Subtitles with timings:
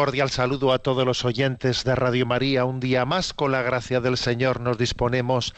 [0.00, 2.64] Cordial saludo a todos los oyentes de Radio María.
[2.64, 5.52] Un día más, con la gracia del Señor, nos disponemos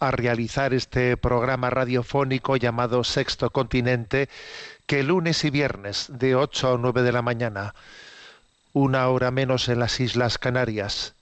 [0.00, 4.28] a realizar este programa radiofónico llamado Sexto Continente,
[4.86, 7.76] que lunes y viernes de 8 a 9 de la mañana,
[8.72, 11.14] una hora menos en las Islas Canarias,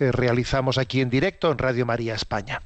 [0.00, 2.62] eh, realizamos aquí en directo en Radio María España.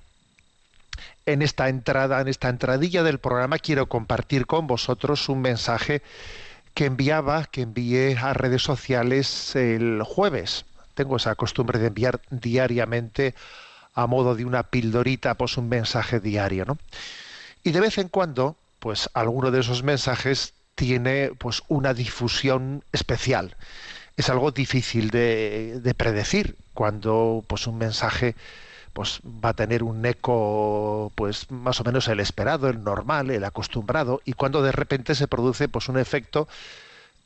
[1.26, 6.00] En esta entrada, en esta entradilla del programa, quiero compartir con vosotros un mensaje
[6.74, 10.64] que enviaba, que envié a redes sociales el jueves.
[10.94, 13.34] Tengo esa costumbre de enviar diariamente
[13.94, 16.78] a modo de una pildorita, pues un mensaje diario, ¿no?
[17.62, 23.56] Y de vez en cuando, pues alguno de esos mensajes tiene pues una difusión especial.
[24.16, 28.34] Es algo difícil de, de predecir cuando pues un mensaje
[28.92, 33.44] pues va a tener un eco pues más o menos el esperado, el normal, el
[33.44, 36.48] acostumbrado y cuando de repente se produce pues un efecto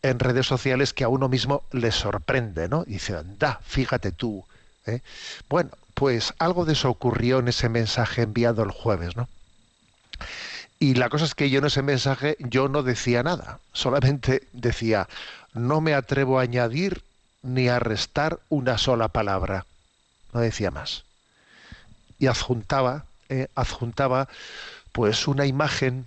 [0.02, 2.84] en redes sociales que a uno mismo le sorprende, ¿no?
[2.84, 4.44] Dice, anda, fíjate tú.
[4.86, 5.00] ¿eh?
[5.48, 9.28] Bueno, pues algo de eso ocurrió en ese mensaje enviado el jueves, ¿no?
[10.78, 15.08] Y la cosa es que yo en ese mensaje yo no decía nada, solamente decía,
[15.54, 17.02] no me atrevo a añadir
[17.42, 19.64] ni a restar una sola palabra.
[20.34, 21.04] No decía más
[22.19, 24.28] y adjuntaba, eh, adjuntaba
[24.92, 26.06] pues una imagen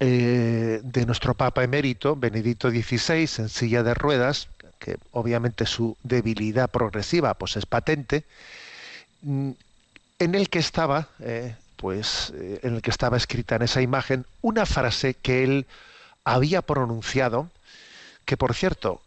[0.00, 4.48] eh, de nuestro Papa emérito, Benedicto XVI, en silla de ruedas,
[4.78, 8.24] que obviamente su debilidad progresiva pues es patente,
[9.22, 9.50] mm,
[10.18, 12.32] en el que estaba, eh, pues,
[12.62, 15.66] en el que estaba escrita en esa imagen una frase que él
[16.24, 17.48] había pronunciado,
[18.24, 19.00] que por cierto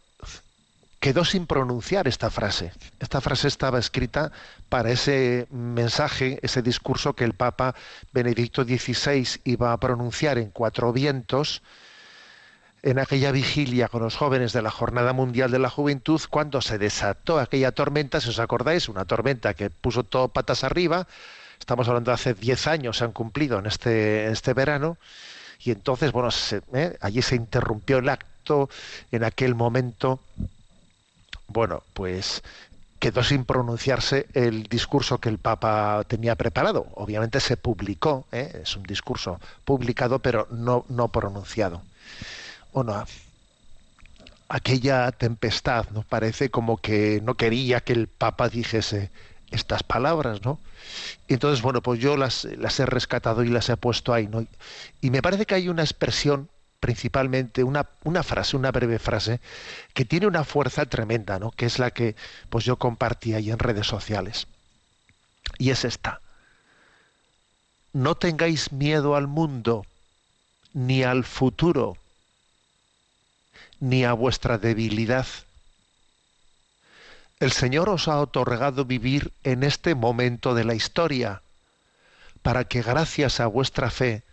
[1.02, 2.70] quedó sin pronunciar esta frase.
[3.00, 4.30] Esta frase estaba escrita
[4.68, 7.74] para ese mensaje, ese discurso que el Papa
[8.12, 11.60] Benedicto XVI iba a pronunciar en Cuatro Vientos
[12.84, 16.78] en aquella vigilia con los jóvenes de la Jornada Mundial de la Juventud, cuando se
[16.78, 21.08] desató aquella tormenta, si os acordáis, una tormenta que puso todo patas arriba,
[21.58, 24.98] estamos hablando de hace 10 años, se han cumplido en este, en este verano,
[25.64, 26.28] y entonces, bueno,
[26.74, 26.96] ¿eh?
[27.00, 28.70] allí se interrumpió el acto
[29.10, 30.20] en aquel momento
[31.52, 32.42] bueno, pues
[32.98, 36.86] quedó sin pronunciarse el discurso que el Papa tenía preparado.
[36.94, 38.60] Obviamente se publicó, ¿eh?
[38.62, 41.82] es un discurso publicado, pero no, no pronunciado.
[42.72, 43.04] Bueno,
[44.48, 46.02] aquella tempestad, ¿no?
[46.02, 49.10] Parece como que no quería que el Papa dijese
[49.50, 50.60] estas palabras, ¿no?
[51.26, 54.46] Entonces, bueno, pues yo las, las he rescatado y las he puesto ahí, ¿no?
[55.00, 56.48] Y me parece que hay una expresión,
[56.82, 59.40] principalmente, una, una frase, una breve frase,
[59.94, 61.52] que tiene una fuerza tremenda, ¿no?
[61.52, 62.16] Que es la que
[62.50, 64.48] pues yo compartí ahí en redes sociales.
[65.58, 66.20] Y es esta.
[67.92, 69.86] No tengáis miedo al mundo,
[70.72, 71.96] ni al futuro,
[73.78, 75.26] ni a vuestra debilidad.
[77.38, 81.42] El Señor os ha otorgado vivir en este momento de la historia,
[82.42, 84.24] para que gracias a vuestra fe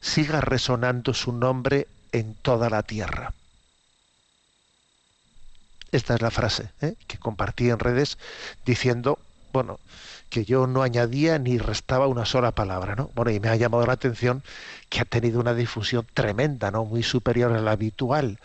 [0.00, 3.32] siga resonando su nombre en toda la tierra.
[5.90, 6.94] Esta es la frase ¿eh?
[7.06, 8.18] que compartí en redes
[8.66, 9.18] diciendo,
[9.52, 9.80] bueno,
[10.28, 13.10] que yo no añadía ni restaba una sola palabra, ¿no?
[13.14, 14.42] Bueno, y me ha llamado la atención
[14.90, 16.84] que ha tenido una difusión tremenda, ¿no?
[16.84, 18.38] Muy superior a la habitual.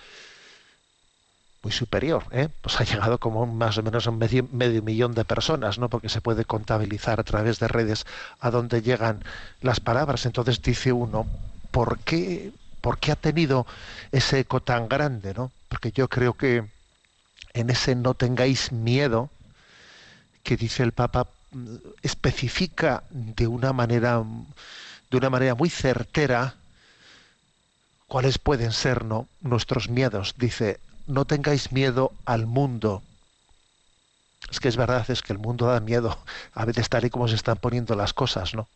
[1.64, 2.50] Muy superior, ¿eh?
[2.62, 5.90] pues ha llegado como más o menos a medio, medio, millón de personas, ¿no?
[5.90, 8.06] porque se puede contabilizar a través de redes
[8.42, 9.24] a dónde llegan
[9.62, 10.26] las palabras.
[10.26, 11.26] Entonces dice uno,
[11.72, 12.52] ¿por qué,
[12.82, 13.66] ¿por qué ha tenido
[14.12, 15.34] ese eco tan grande?
[15.34, 15.52] ¿no?
[15.70, 16.66] Porque yo creo que
[17.54, 19.30] en ese no tengáis miedo,
[20.44, 21.28] que dice el Papa,
[22.02, 24.22] especifica de una manera,
[25.10, 26.56] de una manera muy certera
[28.08, 29.28] cuáles pueden ser ¿no?
[29.42, 30.36] nuestros miedos.
[30.38, 33.02] Dice, no tengáis miedo al mundo.
[34.52, 36.18] Es que es verdad, es que el mundo da miedo,
[36.54, 38.68] a veces tal y como se están poniendo las cosas, ¿no?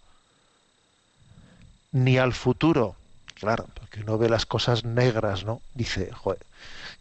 [1.91, 2.95] Ni al futuro,
[3.35, 5.61] claro, porque uno ve las cosas negras, ¿no?
[5.73, 6.39] Dice, joder,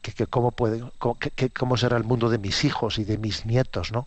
[0.01, 3.19] que, que cómo puede, cómo, que, cómo será el mundo de mis hijos y de
[3.19, 4.07] mis nietos, ¿no?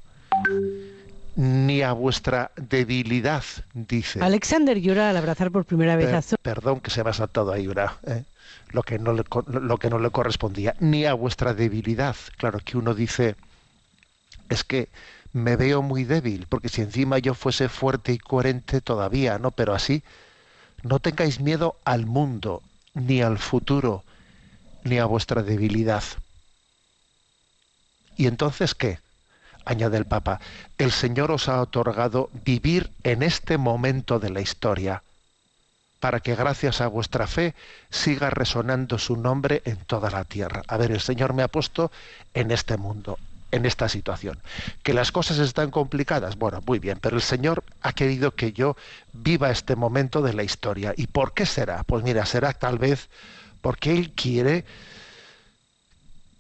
[1.35, 3.43] Ni a vuestra debilidad,
[3.73, 4.21] dice.
[4.21, 7.51] Alexander llora al abrazar por primera vez a Zo- Perdón que se me ha saltado
[7.51, 8.23] ahí una, ¿eh?
[8.69, 12.15] Lo, que no le, lo que no le correspondía, ni a vuestra debilidad.
[12.37, 13.35] Claro que uno dice,
[14.49, 14.89] es que
[15.33, 19.51] me veo muy débil, porque si encima yo fuese fuerte y coherente todavía, ¿no?
[19.51, 20.03] Pero así,
[20.83, 22.63] no tengáis miedo al mundo,
[22.93, 24.03] ni al futuro,
[24.83, 26.03] ni a vuestra debilidad.
[28.17, 28.99] ¿Y entonces qué?
[29.65, 30.39] Añade el Papa,
[30.77, 35.03] el Señor os ha otorgado vivir en este momento de la historia,
[35.99, 37.53] para que gracias a vuestra fe
[37.89, 40.63] siga resonando su nombre en toda la tierra.
[40.67, 41.91] A ver, el Señor me ha puesto
[42.33, 43.17] en este mundo,
[43.51, 44.39] en esta situación.
[44.83, 48.77] Que las cosas están complicadas, bueno, muy bien, pero el Señor ha querido que yo
[49.13, 50.93] viva este momento de la historia.
[50.95, 51.83] ¿Y por qué será?
[51.83, 53.09] Pues mira, será tal vez
[53.61, 54.63] porque Él quiere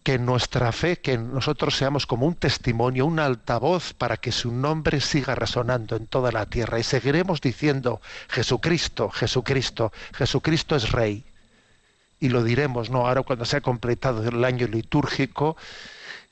[0.03, 5.01] que nuestra fe, que nosotros seamos como un testimonio, un altavoz para que su nombre
[5.01, 11.23] siga resonando en toda la tierra y seguiremos diciendo Jesucristo, Jesucristo, Jesucristo es Rey.
[12.21, 13.07] Y lo diremos, ¿no?
[13.07, 15.55] Ahora cuando se ha completado el año litúrgico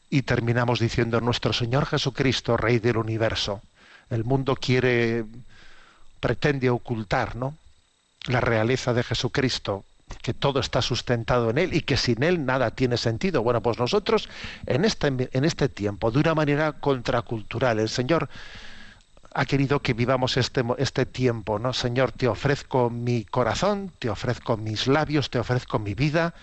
[0.09, 3.61] y terminamos diciendo nuestro Señor Jesucristo, Rey del universo.
[4.09, 5.25] El mundo quiere,
[6.19, 7.57] pretende ocultar, ¿no?
[8.27, 9.85] La realeza de Jesucristo,
[10.21, 13.43] que todo está sustentado en él y que sin él nada tiene sentido.
[13.43, 14.29] Bueno, pues nosotros
[14.65, 18.29] en este, en este tiempo, de una manera contracultural, el Señor
[19.33, 21.73] ha querido que vivamos este, este tiempo, ¿no?
[21.73, 26.33] Señor, te ofrezco mi corazón, te ofrezco mis labios, te ofrezco mi vida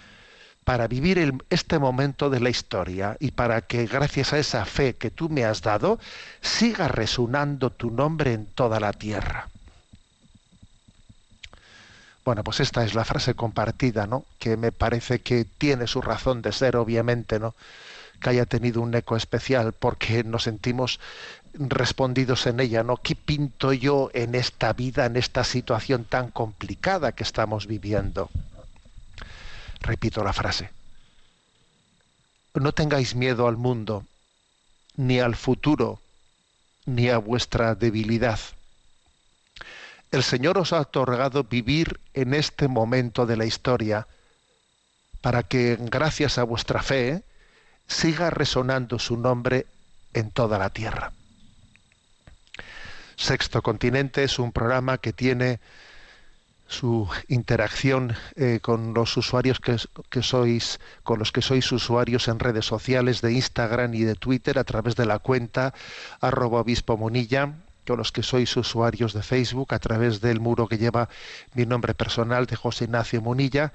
[0.64, 5.10] para vivir este momento de la historia y para que gracias a esa fe que
[5.10, 5.99] tú me has dado,
[6.40, 9.49] siga resonando tu nombre en toda la tierra.
[12.25, 14.25] Bueno, pues esta es la frase compartida, ¿no?
[14.38, 17.55] Que me parece que tiene su razón de ser, obviamente, ¿no?
[18.21, 21.00] Que haya tenido un eco especial porque nos sentimos
[21.53, 22.97] respondidos en ella, ¿no?
[22.97, 28.31] ¿Qué pinto yo en esta vida, en esta situación tan complicada que estamos viviendo?
[29.81, 30.70] Repito la frase.
[32.55, 34.06] No tengáis miedo al mundo,
[34.97, 36.00] ni al futuro,
[36.87, 38.38] ni a vuestra debilidad.
[40.14, 44.06] El Señor os ha otorgado vivir en este momento de la historia
[45.20, 47.25] para que, gracias a vuestra fe,
[47.88, 49.66] siga resonando su nombre
[50.12, 51.12] en toda la tierra.
[53.16, 55.58] Sexto Continente es un programa que tiene
[56.69, 62.67] su interacción eh, con los usuarios que, sois, con los que sois usuarios en redes
[62.67, 65.74] sociales de Instagram y de Twitter a través de la cuenta
[66.20, 66.96] arroba obispo
[67.86, 71.08] con los que sois usuarios de Facebook a través del muro que lleva
[71.55, 73.72] mi nombre personal de José Ignacio Munilla.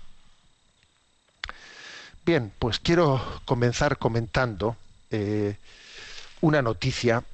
[2.25, 4.77] Bien, pues quiero comenzar comentando
[5.11, 5.57] eh,
[6.41, 7.25] una noticia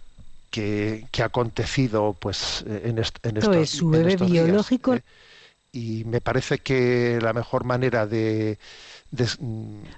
[0.51, 4.93] que, que, ha acontecido pues en, est en Esto es su en bebé estos biológico.
[4.93, 5.79] días, ¿eh?
[5.79, 8.59] y me parece que la mejor manera de,
[9.11, 9.29] de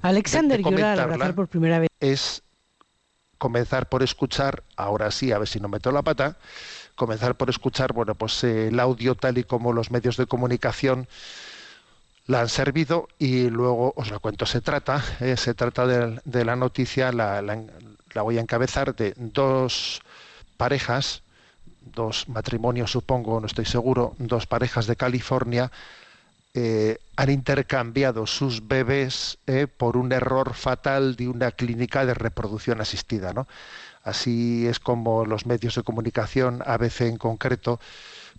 [0.03, 1.89] Alexander de, de llora al abrazar por primera vez.
[2.01, 2.43] es
[3.41, 6.37] comenzar por escuchar, ahora sí, a ver si no meto la pata,
[6.95, 11.09] comenzar por escuchar, bueno, pues eh, el audio tal y como los medios de comunicación
[12.27, 14.45] la han servido y luego os la cuento.
[14.45, 17.65] Se trata, eh, se trata de, de la noticia, la, la,
[18.13, 20.03] la, voy a encabezar, de dos
[20.59, 21.23] parejas,
[21.81, 25.73] dos matrimonios supongo, no estoy seguro, dos parejas de California
[26.55, 32.81] eh, han intercambiado sus bebés eh, por un error fatal de una clínica de reproducción
[32.81, 33.33] asistida.
[33.33, 33.47] ¿no?
[34.03, 37.79] Así es como los medios de comunicación, ABC en concreto,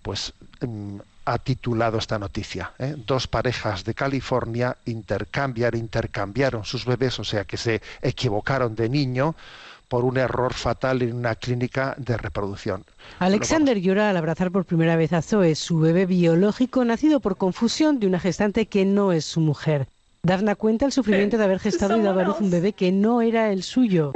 [0.01, 2.73] pues mm, ha titulado esta noticia.
[2.79, 2.95] ¿eh?
[2.97, 9.35] Dos parejas de California intercambiaron, intercambiaron sus bebés, o sea que se equivocaron de niño
[9.91, 12.85] por un error fatal en una clínica de reproducción.
[13.19, 17.99] Alexander llora al abrazar por primera vez a Zoe, su bebé biológico nacido por confusión
[17.99, 19.89] de una gestante que no es su mujer.
[20.23, 23.21] Daphna cuenta el sufrimiento de haber gestado y dado a luz un bebé que no
[23.21, 24.13] era el suyo.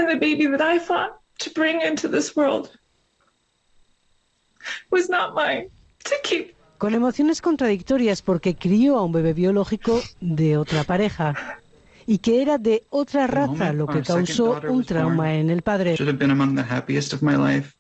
[6.78, 11.60] Con emociones contradictorias porque crió a un bebé biológico de otra pareja
[12.08, 15.96] y que era de otra raza, lo que causó un trauma en el padre.
[15.96, 17.76] should have been among the happiest of my life.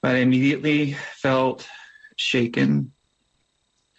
[0.00, 1.66] But I immediately felt
[2.16, 2.92] shaken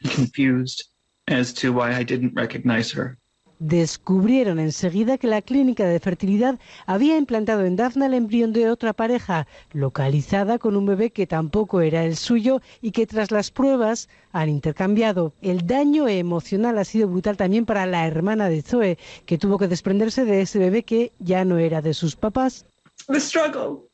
[0.04, 0.86] and confused
[1.28, 3.18] as to why I didn't recognize her.
[3.66, 8.92] Descubrieron enseguida que la clínica de fertilidad había implantado en Daphne el embrión de otra
[8.92, 14.10] pareja, localizada con un bebé que tampoco era el suyo y que tras las pruebas
[14.34, 15.32] han intercambiado.
[15.42, 19.70] El daño emocional ha sido brutal también para la hermana de Zoe, que tuvo que
[19.70, 22.66] desprenderse de ese bebé que ya no era de sus papás.
[23.08, 23.88] The struggle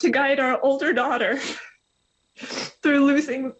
[0.00, 1.38] to guide our older daughter
[2.82, 3.54] through losing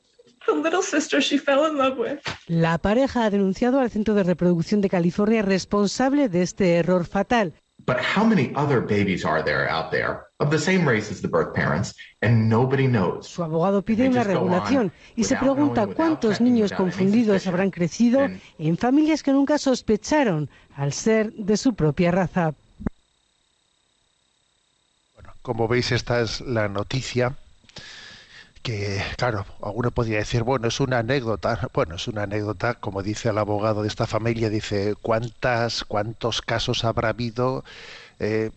[0.47, 2.19] the little sister she fell in love with.
[2.47, 7.53] La pareja ha denunciado al Centro de Reproducción de California responsable de este error fatal.
[7.87, 11.29] But how many other babies are there out there of the same race as the
[11.29, 13.27] birth parents and nobody knows?
[13.27, 18.29] Su abogado pide una regulación y se pregunta cuántos niños confundidos habrán crecido
[18.59, 22.55] en familias que nunca sospecharon al ser de su propia raza.
[25.43, 27.39] Como veis, esta es la noticia
[28.63, 31.69] que, claro, alguno podría decir, bueno, es una anécdota.
[31.73, 36.85] Bueno, es una anécdota, como dice el abogado de esta familia, dice, ¿cuántas, cuántos casos
[36.85, 37.65] habrá habido
[38.21, 38.51] eh,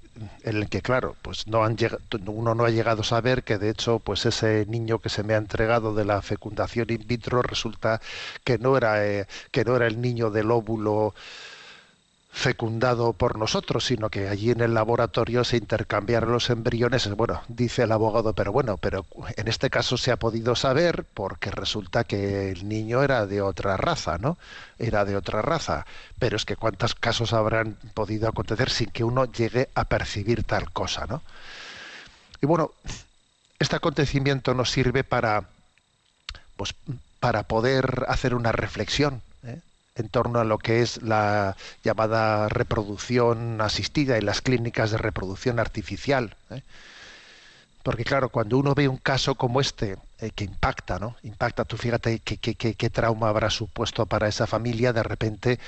[0.44, 3.58] en el que, claro, pues no han llegado, uno no ha llegado a saber que,
[3.58, 7.42] de hecho, pues ese niño que se me ha entregado de la fecundación in vitro
[7.42, 8.02] resulta
[8.44, 11.16] que no era, eh, que no era el niño del óvulo
[12.34, 17.08] fecundado por nosotros, sino que allí en el laboratorio se intercambiaron los embriones.
[17.16, 19.06] Bueno, dice el abogado, pero bueno, pero
[19.38, 23.78] en este caso se ha podido saber porque resulta que el niño era de otra
[23.78, 24.40] raza, ¿no?
[24.80, 25.86] Era de otra raza.
[26.18, 30.72] Pero es que cuántos casos habrán podido acontecer sin que uno llegue a percibir tal
[30.72, 31.22] cosa, ¿no?
[32.42, 32.72] Y bueno,
[33.60, 35.44] este acontecimiento nos sirve para,
[36.58, 36.74] pues,
[37.20, 39.22] para poder hacer una reflexión.
[39.96, 45.60] En torno a lo que es la llamada reproducción asistida y las clínicas de reproducción
[45.60, 46.36] artificial.
[46.50, 46.64] ¿eh?
[47.84, 51.16] Porque claro, cuando uno ve un caso como este, eh, que impacta, ¿no?
[51.24, 55.60] Impacta, tú fíjate qué, qué, qué, qué trauma habrá supuesto para esa familia, de repente,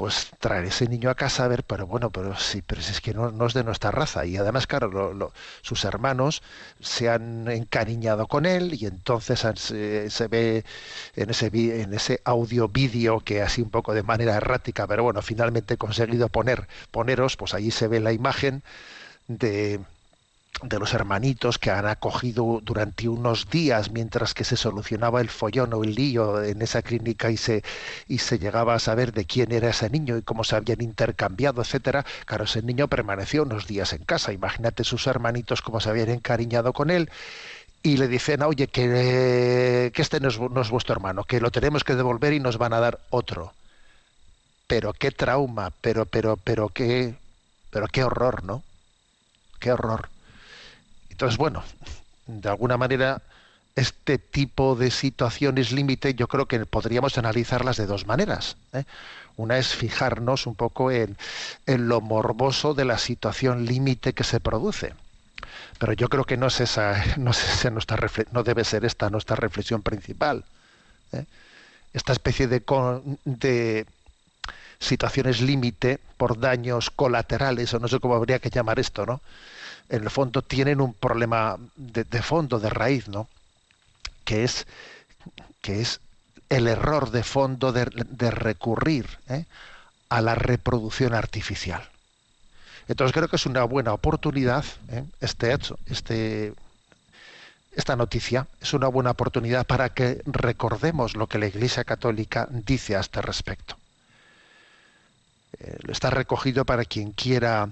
[0.00, 3.00] pues traer ese niño a casa a ver, pero bueno, pero sí, pero si es
[3.02, 4.24] que no, no es de nuestra raza.
[4.24, 6.42] Y además, claro, lo- sus hermanos
[6.80, 10.64] se han encariñado con él y entonces se, se ve
[11.16, 11.48] en ese,
[11.82, 15.76] en ese audio vídeo que así un poco de manera errática, pero bueno, finalmente he
[15.78, 18.62] conseguido poner, poneros, pues allí se ve la imagen
[19.28, 19.80] de
[20.62, 25.72] de los hermanitos que han acogido durante unos días mientras que se solucionaba el follón
[25.74, 27.62] o el lío en esa clínica y se
[28.08, 31.62] y se llegaba a saber de quién era ese niño y cómo se habían intercambiado,
[31.62, 32.04] etcétera.
[32.26, 34.32] Claro, ese niño permaneció unos días en casa.
[34.32, 37.10] Imagínate sus hermanitos cómo se habían encariñado con él
[37.82, 41.50] y le dicen, oye, que, que este no es, no es vuestro hermano, que lo
[41.50, 43.54] tenemos que devolver y nos van a dar otro.
[44.66, 47.14] Pero qué trauma, pero, pero, pero qué,
[47.70, 48.62] pero qué horror, ¿no?
[49.58, 50.08] Qué horror.
[51.20, 51.62] Entonces, bueno,
[52.26, 53.20] de alguna manera,
[53.76, 58.56] este tipo de situaciones límite yo creo que podríamos analizarlas de dos maneras.
[58.72, 58.84] ¿eh?
[59.36, 61.18] Una es fijarnos un poco en,
[61.66, 64.94] en lo morboso de la situación límite que se produce.
[65.78, 67.70] Pero yo creo que no es esa, no, es esa
[68.32, 70.46] no debe ser esta nuestra reflexión principal.
[71.12, 71.26] ¿eh?
[71.92, 72.62] Esta especie de,
[73.26, 73.86] de
[74.78, 79.20] situaciones límite por daños colaterales, o no sé cómo habría que llamar esto, ¿no?
[79.90, 83.28] En el fondo tienen un problema de, fondo, de raíz, ¿no?
[84.24, 84.66] Que es,
[85.60, 86.00] que es
[86.48, 89.44] el error de fondo de, de recurrir ¿eh?
[90.08, 91.88] a la reproducción artificial.
[92.88, 95.04] Entonces creo que es una buena oportunidad ¿eh?
[95.20, 96.54] este hecho, este,
[97.72, 102.96] esta noticia es una buena oportunidad para que recordemos lo que la Iglesia Católica dice
[102.96, 103.76] a este respecto.
[105.60, 107.68] Eh, está recogido para quien quiera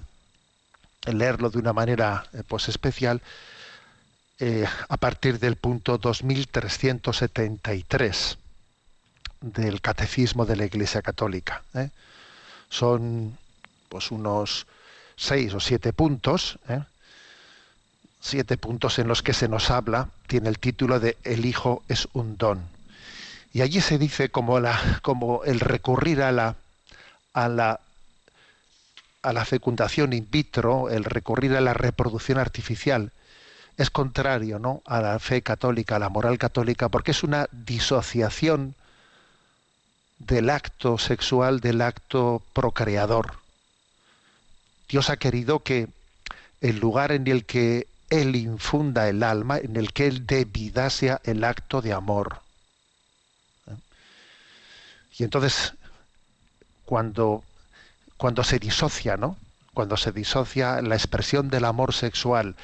[1.05, 3.21] leerlo de una manera eh, pues especial
[4.39, 8.37] eh, a partir del punto 2373
[9.41, 11.63] del Catecismo de la Iglesia Católica.
[11.73, 11.89] ¿eh?
[12.69, 13.37] Son
[13.89, 14.67] pues unos
[15.15, 16.83] seis o siete puntos, ¿eh?
[18.21, 22.07] siete puntos en los que se nos habla, tiene el título de El Hijo es
[22.13, 22.61] un don.
[23.51, 26.55] Y allí se dice como, la, como el recurrir a la,
[27.33, 27.79] a la
[29.21, 33.11] a la fecundación in vitro, el recurrir a la reproducción artificial,
[33.77, 34.81] es contrario ¿no?
[34.85, 38.75] a la fe católica, a la moral católica, porque es una disociación
[40.19, 43.37] del acto sexual del acto procreador.
[44.89, 45.87] Dios ha querido que
[46.61, 50.89] el lugar en el que Él infunda el alma, en el que Él dé vida,
[50.89, 52.41] sea el acto de amor.
[53.67, 53.75] ¿Eh?
[55.19, 55.73] Y entonces,
[56.85, 57.43] cuando
[58.19, 59.37] cuando se disocia, ¿no?
[59.73, 62.57] Cuando se disocia la expresión del amor sexual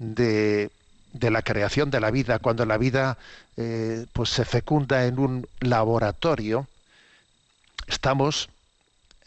[0.00, 0.72] de,
[1.12, 3.16] la creación de la vida, cuando la vida
[3.56, 6.66] eh, pues se fecunda en un laboratorio,
[7.86, 8.48] estamos,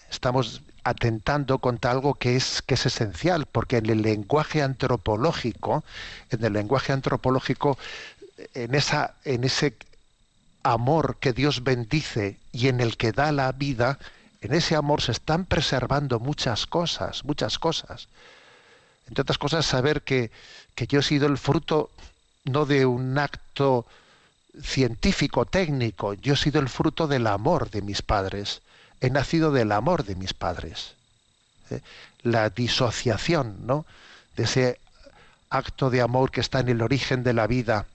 [0.10, 5.86] estamos atentando contra algo que es, que es esencial, porque en el lenguaje antropológico,
[6.32, 7.78] en el lenguaje antropológico,
[8.56, 9.78] en, esa, en ese
[10.64, 14.00] amor que Dios bendice y en el que da la vida,
[14.42, 18.08] en ese amor se están preservando muchas cosas, muchas cosas.
[19.08, 20.32] Entre otras cosas, saber que,
[20.74, 21.92] que yo he sido el fruto
[22.46, 23.86] no de un acto
[24.64, 28.62] científico, técnico, yo he sido el fruto del amor de mis padres.
[29.00, 30.96] He nacido del amor de mis padres.
[31.70, 31.82] ¿Eh?
[32.24, 33.86] La disociación, ¿no?
[34.36, 34.80] De ese
[35.50, 37.86] acto de amor que está en el origen de la vida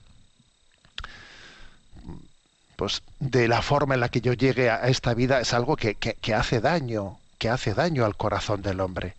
[2.77, 5.95] pues de la forma en la que yo llegue a esta vida es algo que,
[5.95, 9.15] que, hace daño, que hace daño al corazón del hombre.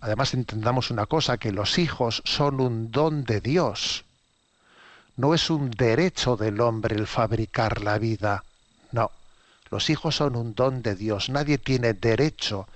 [0.00, 4.04] Además entendamos una cosa, que los hijos son un don de Dios.
[5.16, 8.44] No es un derecho del hombre el fabricar la vida.
[8.92, 9.10] No,
[9.70, 11.28] los hijos son un don de Dios.
[11.28, 12.68] Nadie tiene derecho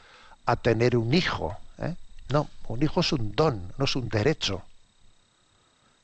[0.45, 1.57] a tener un hijo.
[1.78, 1.95] ¿eh?
[2.31, 4.62] No, un hijo es un don, no es un derecho.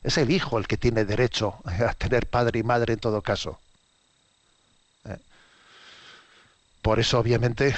[0.04, 3.58] Es el hijo el que tiene derecho a tener padre y madre en todo caso.
[5.06, 5.16] ¿Eh?
[6.82, 7.74] Por eso, obviamente,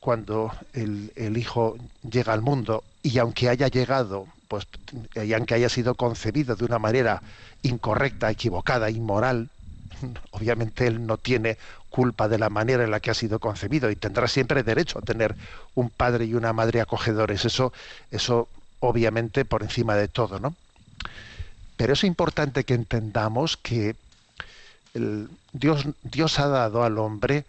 [0.00, 1.76] cuando el, el, hijo
[2.10, 4.66] llega al mundo y aunque haya llegado, pues,
[5.14, 7.22] y aunque haya sido concebido de una manera
[7.62, 9.50] incorrecta, equivocada, inmoral,
[10.30, 11.58] obviamente él no tiene
[11.90, 15.02] culpa de la manera en la que ha sido concebido y tendrá siempre derecho a
[15.02, 15.34] tener
[15.74, 17.44] un padre y una madre acogedores.
[17.44, 17.72] Eso,
[18.10, 18.48] eso
[18.80, 20.54] obviamente por encima de todo, ¿no?
[21.78, 23.94] Pero es importante que entendamos que
[25.52, 27.44] Dios, Dios, ha dado al hombre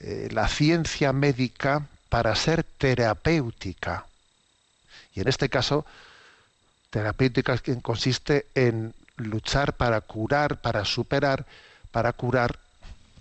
[0.00, 4.06] eh, la ciencia médica para ser terapéutica.
[5.14, 5.86] Y en este caso,
[6.90, 11.46] terapéutica consiste en luchar para curar, para superar,
[11.92, 12.58] para curar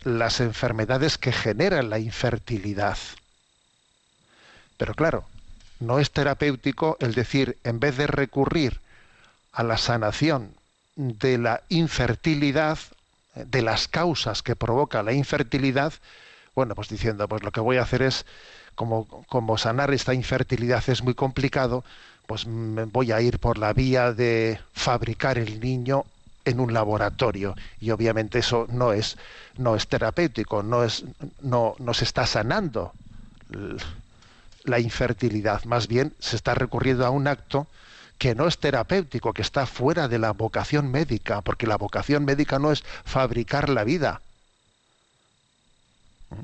[0.03, 2.97] las enfermedades que generan la infertilidad.
[4.77, 5.25] Pero claro,
[5.79, 8.81] no es terapéutico el decir, en vez de recurrir
[9.53, 10.53] a la sanación
[10.95, 12.77] de la infertilidad,
[13.35, 15.93] de las causas que provoca la infertilidad,
[16.55, 18.25] bueno, pues diciendo, pues lo que voy a hacer es,
[18.75, 21.83] como, como sanar esta infertilidad es muy complicado,
[22.27, 26.05] pues me voy a ir por la vía de fabricar el niño
[26.45, 27.55] en un laboratorio.
[27.79, 29.17] Y obviamente eso no es
[29.57, 31.05] no es terapéutico no es
[31.41, 32.93] no, no se está sanando
[34.63, 35.63] la infertilidad.
[35.65, 37.67] Más bien se está recurriendo a un acto
[38.17, 42.59] que no es terapéutico, que está fuera de la vocación médica, porque la vocación médica
[42.59, 44.21] no es fabricar la vida.
[46.29, 46.43] ¿Mm?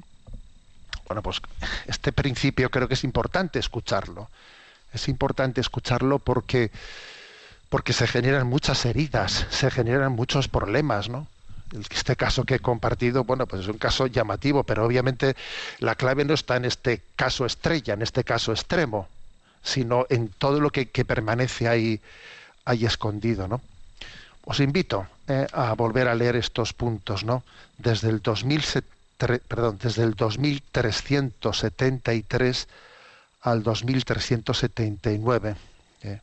[1.07, 1.41] Bueno, pues
[1.87, 4.29] este principio creo que es importante escucharlo.
[4.93, 6.71] Es importante escucharlo porque,
[7.69, 11.27] porque se generan muchas heridas, se generan muchos problemas, ¿no?
[11.91, 15.35] Este caso que he compartido, bueno, pues es un caso llamativo, pero obviamente
[15.77, 19.07] la clave no está en este caso estrella, en este caso extremo
[19.63, 21.99] sino en todo lo que, permanece ahí,
[22.65, 23.61] ahí escondido, ¿no?
[24.45, 27.43] Os invito eh, a volver a leer estos puntos, ¿no?
[27.77, 28.21] Desde el,
[29.47, 32.67] perdón, desde el 2373
[33.41, 35.55] al 2379.
[36.03, 36.19] ¿eh?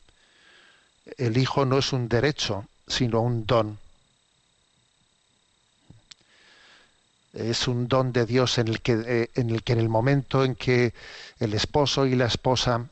[1.18, 3.78] El hijo no es un derecho, sino un don.
[7.32, 10.44] Es un don de Dios en el que, eh, en el que en el momento
[10.44, 10.94] en que
[11.38, 12.86] el esposo y la esposa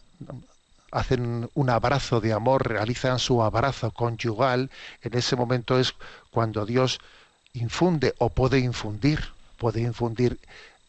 [0.90, 4.70] hacen un abrazo de amor, realizan su abrazo conyugal,
[5.02, 5.94] en ese momento es
[6.30, 7.00] cuando Dios
[7.52, 10.38] infunde o puede infundir, puede infundir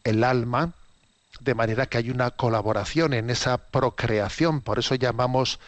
[0.04, 0.72] el alma,
[1.40, 5.58] de manera que hay una colaboración en esa procreación, por eso llamamos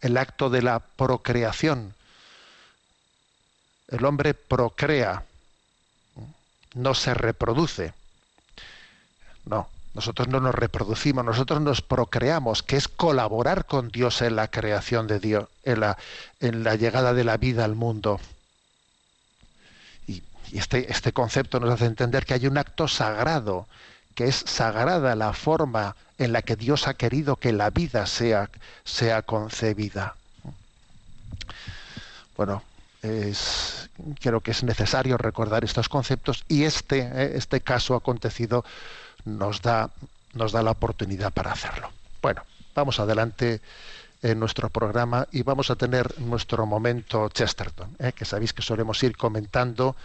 [0.00, 1.94] el acto de la procreación.
[3.88, 5.24] El hombre procrea,
[6.74, 7.94] no se reproduce.
[9.46, 14.48] No, nosotros no nos reproducimos, nosotros nos procreamos, que es colaborar con Dios en la
[14.48, 18.18] creación de Dios, en la, llegada de la vida al mundo.
[20.08, 23.68] Y, este, este concepto nos hace entender que hay un acto sagrado,
[24.16, 28.48] que es sagrada la forma en la que Dios ha querido que la vida sea,
[29.22, 30.16] concebida.
[32.36, 32.64] Bueno,
[34.20, 38.64] creo que es necesario recordar estos conceptos y este, eh, este caso acontecido
[39.24, 39.90] nos da,
[40.34, 41.90] nos da la oportunidad para hacerlo.
[42.22, 42.42] Bueno,
[42.74, 43.60] vamos adelante
[44.22, 49.02] en nuestro programa y vamos a tener nuestro momento Chesterton, eh, que sabéis que solemos
[49.02, 49.96] ir comentando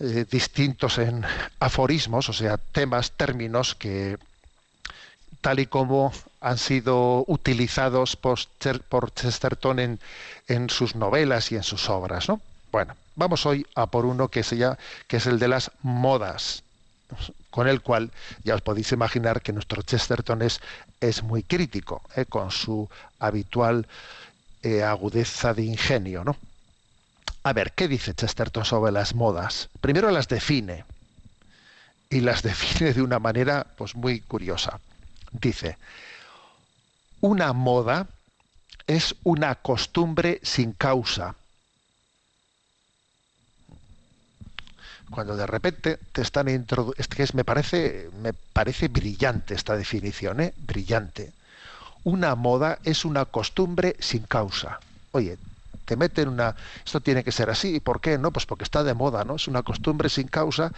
[0.00, 1.24] eh, distintos en
[1.58, 4.16] aforismos, o sea, temas, términos que
[5.40, 8.38] tal y como han sido utilizados por,
[9.14, 10.00] Chesterton en,
[10.46, 12.28] en, sus novelas y en sus obras.
[12.28, 12.40] ¿no?
[12.70, 16.62] Bueno, vamos hoy a por uno que, se llama, que es el de las modas,
[17.50, 18.10] con el cual
[18.44, 20.60] ya os podéis imaginar que nuestro Chesterton es,
[21.00, 22.24] es muy crítico, ¿eh?
[22.26, 23.86] con su habitual
[24.62, 26.24] eh, agudeza de ingenio.
[26.24, 26.36] ¿no?
[27.42, 29.68] A ver, ¿qué dice Chesterton sobre las modas?
[29.80, 30.84] Primero las define,
[32.10, 34.80] y las define de una manera pues muy curiosa
[35.32, 35.76] dice,
[37.20, 38.06] una moda
[38.86, 41.34] es una costumbre sin causa.
[45.10, 50.54] Cuando de repente te están introduciendo, es me parece, me parece brillante esta definición, ¿eh?
[50.56, 51.32] brillante.
[52.04, 54.80] Una moda es una costumbre sin causa.
[55.12, 55.38] Oye,
[55.84, 58.18] te meten una, esto tiene que ser así, ¿por qué?
[58.18, 59.36] No, pues porque está de moda, ¿no?
[59.36, 60.72] Es una costumbre sin causa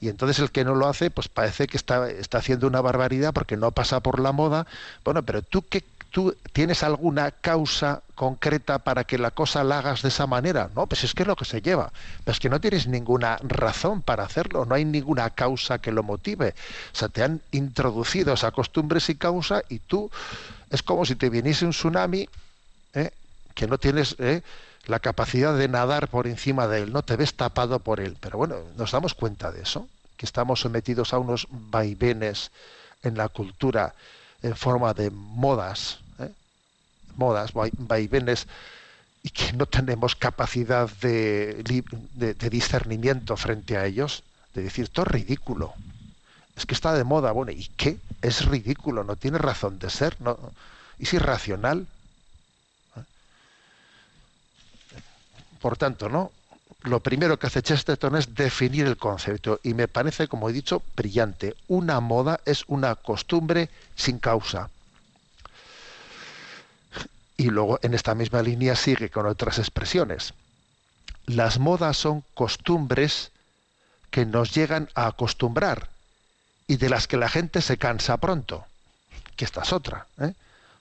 [0.00, 3.34] y entonces el que no lo hace, pues parece que está, está haciendo una barbaridad
[3.34, 4.66] porque no pasa por la moda.
[5.04, 10.02] Bueno, pero tú qué tú tienes alguna causa concreta para que la cosa la hagas
[10.02, 10.70] de esa manera.
[10.74, 11.92] No, pues es que es lo que se lleva.
[12.24, 16.02] Pero es que no tienes ninguna razón para hacerlo, no hay ninguna causa que lo
[16.02, 16.54] motive.
[16.92, 20.10] O sea, te han introducido esa costumbre y causa y tú
[20.70, 22.28] es como si te viniese un tsunami
[22.94, 23.10] ¿eh?
[23.54, 24.42] que no tienes ¿eh?
[24.86, 28.16] la capacidad de nadar por encima de él, no te ves tapado por él.
[28.20, 32.50] Pero bueno, nos damos cuenta de eso, que estamos sometidos a unos vaivenes
[33.02, 33.94] en la cultura
[34.42, 36.30] en forma de modas, ¿eh?
[37.16, 38.46] modas, vaivenes,
[39.22, 41.62] y que no tenemos capacidad de,
[42.50, 44.22] discernimiento frente a ellos,
[44.54, 45.74] de decir, esto es ridículo,
[46.56, 47.98] es que está de moda, bueno, ¿y qué?
[48.22, 50.38] Es ridículo, no tiene razón de ser, no,
[50.98, 51.86] es irracional.
[55.60, 56.32] Por tanto, ¿no?
[56.82, 60.82] Lo primero que hace Chesterton es definir el concepto y me parece, como he dicho,
[60.96, 61.54] brillante.
[61.68, 64.70] Una moda es una costumbre sin causa.
[67.36, 70.32] Y luego en esta misma línea sigue con otras expresiones.
[71.26, 73.30] Las modas son costumbres
[74.10, 75.88] que nos llegan a acostumbrar
[76.66, 78.64] y de las que la gente se cansa pronto.
[79.36, 80.06] Que esta es otra.
[80.18, 80.32] ¿eh?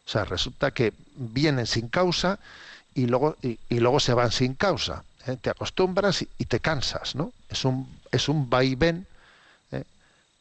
[0.06, 2.40] O sea, resulta que vienen sin causa
[2.96, 5.04] y luego, y, y luego se van sin causa.
[5.30, 5.38] ¿Eh?
[5.42, 7.32] Te acostumbras y, te cansas, ¿no?
[7.50, 9.08] Es un, es un vaivén,
[9.72, 9.84] ¿eh?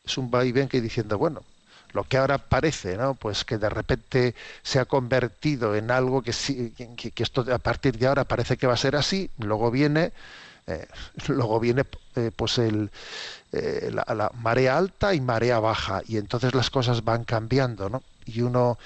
[0.04, 1.42] es un vaivén que diciendo, bueno,
[1.92, 3.14] lo que ahora parece, ¿no?
[3.14, 7.98] Pues que de repente se ha convertido en algo que, sí, que, esto a partir
[7.98, 10.12] de ahora parece que va a ser así, luego viene,
[10.66, 10.86] eh,
[11.28, 12.90] luego viene pues el,
[13.52, 18.02] la, la, marea alta y marea baja, y entonces las cosas van cambiando, ¿no?
[18.26, 18.78] Y uno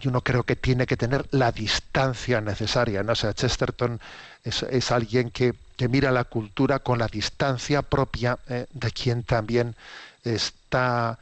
[0.00, 3.02] y uno creo que tiene que tener la distancia necesaria.
[3.02, 3.12] ¿no?
[3.12, 4.00] O sea, Chesterton
[4.46, 9.24] es, es alguien que, que, mira la cultura con la distancia propia eh, de quien
[9.24, 9.74] también
[10.22, 11.18] está,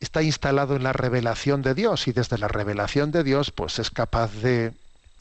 [0.00, 3.90] está instalado en la revelación de Dios y desde la revelación de Dios pues es
[3.90, 4.72] capaz de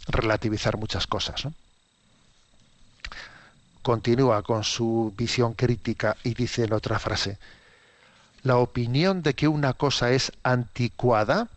[0.07, 1.43] relativizar muchas cosas.
[1.43, 1.53] ¿no?
[3.81, 7.37] Continúa con su visión crítica y dice en otra frase,
[8.43, 11.49] la opinión de que una cosa es anticuada,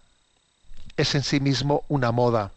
[0.97, 2.51] es en sí mismo una moda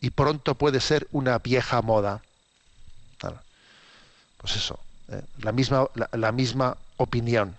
[0.00, 2.22] y pronto puede ser una vieja moda.
[4.38, 4.78] Pues eso,
[5.08, 5.22] ¿eh?
[5.38, 7.56] la, misma, la, misma opinión.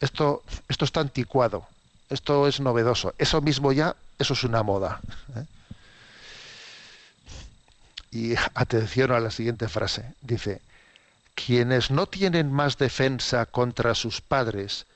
[0.00, 1.66] Esto, esto está anticuado,
[2.08, 5.00] esto es novedoso, eso mismo ya, eso es una moda.
[5.36, 5.44] ¿eh?
[8.12, 10.62] Y atención a la siguiente frase, dice,
[11.34, 14.86] quienes no tienen más defensa contra sus padres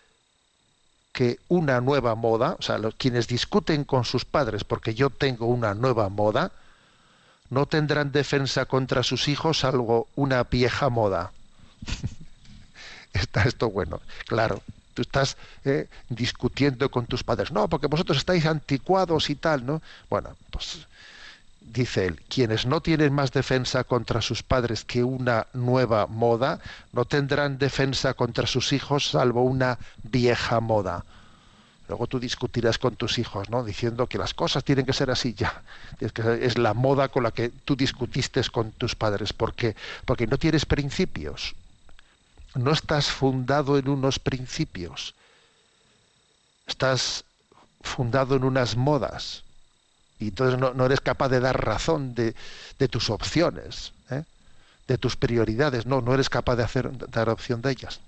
[1.14, 5.46] que una nueva moda, o sea, los, quienes discuten con sus padres porque yo tengo
[5.46, 6.50] una nueva moda,
[7.50, 11.30] no tendrán defensa contra sus hijos salvo una vieja moda.
[13.12, 14.60] Está esto bueno, claro.
[14.94, 19.82] Tú estás eh, discutiendo con tus padres, no, porque vosotros estáis anticuados y tal, ¿no?
[20.08, 20.86] Bueno, pues
[21.72, 26.60] dice él, quienes no tienen más defensa contra sus padres que una nueva moda,
[26.92, 31.04] no tendrán defensa contra sus hijos salvo una vieja moda.
[31.88, 33.62] Luego tú discutirás con tus hijos, ¿no?
[33.62, 35.62] Diciendo que las cosas tienen que ser así ya.
[36.00, 39.34] Es, es la moda con la que tú discutiste con tus padres.
[39.34, 39.76] ¿Por qué?
[40.06, 41.54] Porque no tienes principios.
[42.54, 45.14] No estás fundado en unos principios.
[46.66, 47.24] Estás
[47.82, 49.43] fundado en unas modas.
[50.18, 52.34] Y entonces no, no eres capaz de dar razón de,
[52.78, 54.24] de tus opciones, ¿eh?
[54.86, 55.86] de tus prioridades.
[55.86, 58.00] No, no eres capaz de hacer, dar opción de ellas.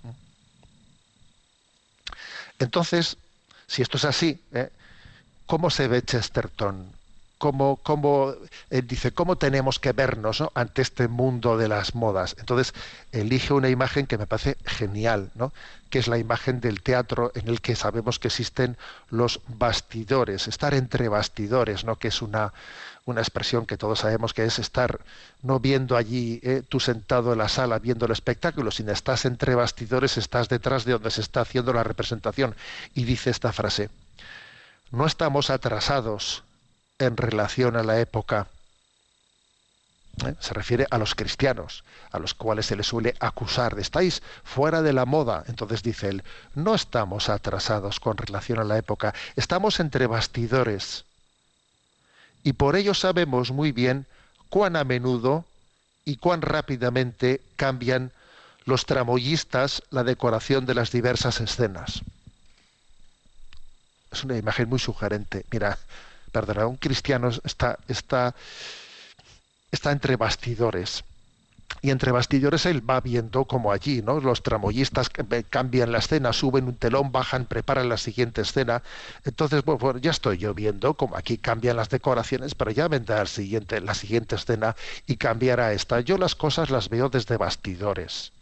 [2.59, 3.17] Entonces,
[3.67, 4.71] si esto es así, ¿eh?
[5.47, 6.96] ¿cómo se ve Chesterton?
[7.39, 8.35] ¿Cómo,
[8.71, 10.53] él dice, ¿cómo tenemos que vernos ¿no?
[10.55, 12.35] ante este mundo de las modas?
[12.39, 12.73] Entonces,
[13.13, 15.53] elige una imagen que me parece genial, ¿no?
[15.91, 18.79] que es la imagen del teatro en el que sabemos que existen
[19.11, 21.97] los bastidores, estar entre bastidores, ¿no?
[21.97, 22.55] que es una,
[23.05, 25.01] una expresión que todos sabemos que es estar
[25.43, 29.55] no viendo allí, eh, tú sentado en la sala viendo el espectáculo, sino estás entre
[29.55, 32.57] bastidores, estás detrás de donde se está haciendo la representación.
[32.95, 33.91] Y dice esta frase,
[34.91, 36.43] no estamos atrasados
[36.99, 38.49] en relación a la época.
[40.25, 40.35] ¿Eh?
[40.41, 44.83] Se refiere a los cristianos, a los cuales se les suele acusar de estáis fuera
[44.83, 45.45] de la moda.
[45.49, 51.05] Entonces dice él, no estamos atrasados con relación a la época, estamos entre bastidores.
[52.43, 54.07] Y por ello sabemos muy bien
[54.49, 55.45] cuán a menudo
[56.05, 58.13] y cuán rápidamente cambian
[58.65, 62.03] los tramoyistas la decoración de las diversas escenas.
[64.11, 65.45] Es una imagen muy sugerente.
[65.51, 65.79] Mira,
[66.67, 68.35] un cristiano está, está,
[69.71, 71.05] está entre bastidores.
[71.83, 74.21] Y entre bastidores él va viendo como allí, ¿no?
[74.21, 75.11] Los tramoyistas
[75.51, 78.83] cambian la escena, suben un telón, bajan, preparan la siguiente escena.
[79.25, 83.81] Entonces, bueno, ya estoy yo viendo como aquí cambian las decoraciones, pero ya vendrá siguiente,
[83.81, 86.01] la siguiente escena y cambiará esta.
[86.01, 88.33] Yo las cosas las veo desde bastidores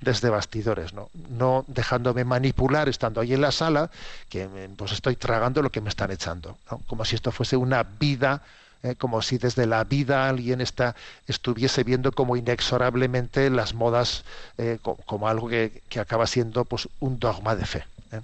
[0.00, 1.64] desde bastidores, ¿no?
[1.66, 3.90] Dejándome manipular estando ahí en la sala,
[4.28, 6.56] que pues estoy tragando lo que me están echando.
[6.86, 8.42] Como si esto fuese una vida,
[8.82, 10.94] eh, como si desde la vida alguien está,
[11.26, 14.24] estuviese viendo como inexorablemente las modas
[14.56, 17.84] eh, como, como, algo que, que, acaba siendo pues un dogma de fe.
[18.12, 18.20] ¿eh?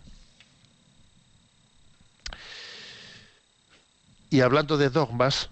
[4.30, 5.48] Y hablando de dogmas,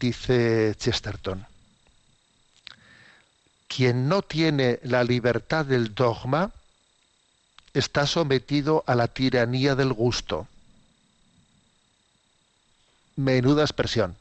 [0.00, 1.46] dice Chesterton,
[3.68, 6.52] quien no tiene la libertad del dogma
[7.72, 10.46] está sometido a la tiranía del gusto.
[13.16, 14.16] Menuda expresión.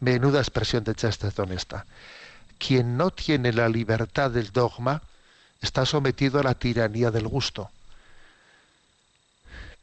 [0.00, 1.86] Menuda expresión de Chesterton esta.
[2.58, 5.02] Quien no tiene la libertad del dogma
[5.62, 7.70] está sometido a la tiranía del gusto.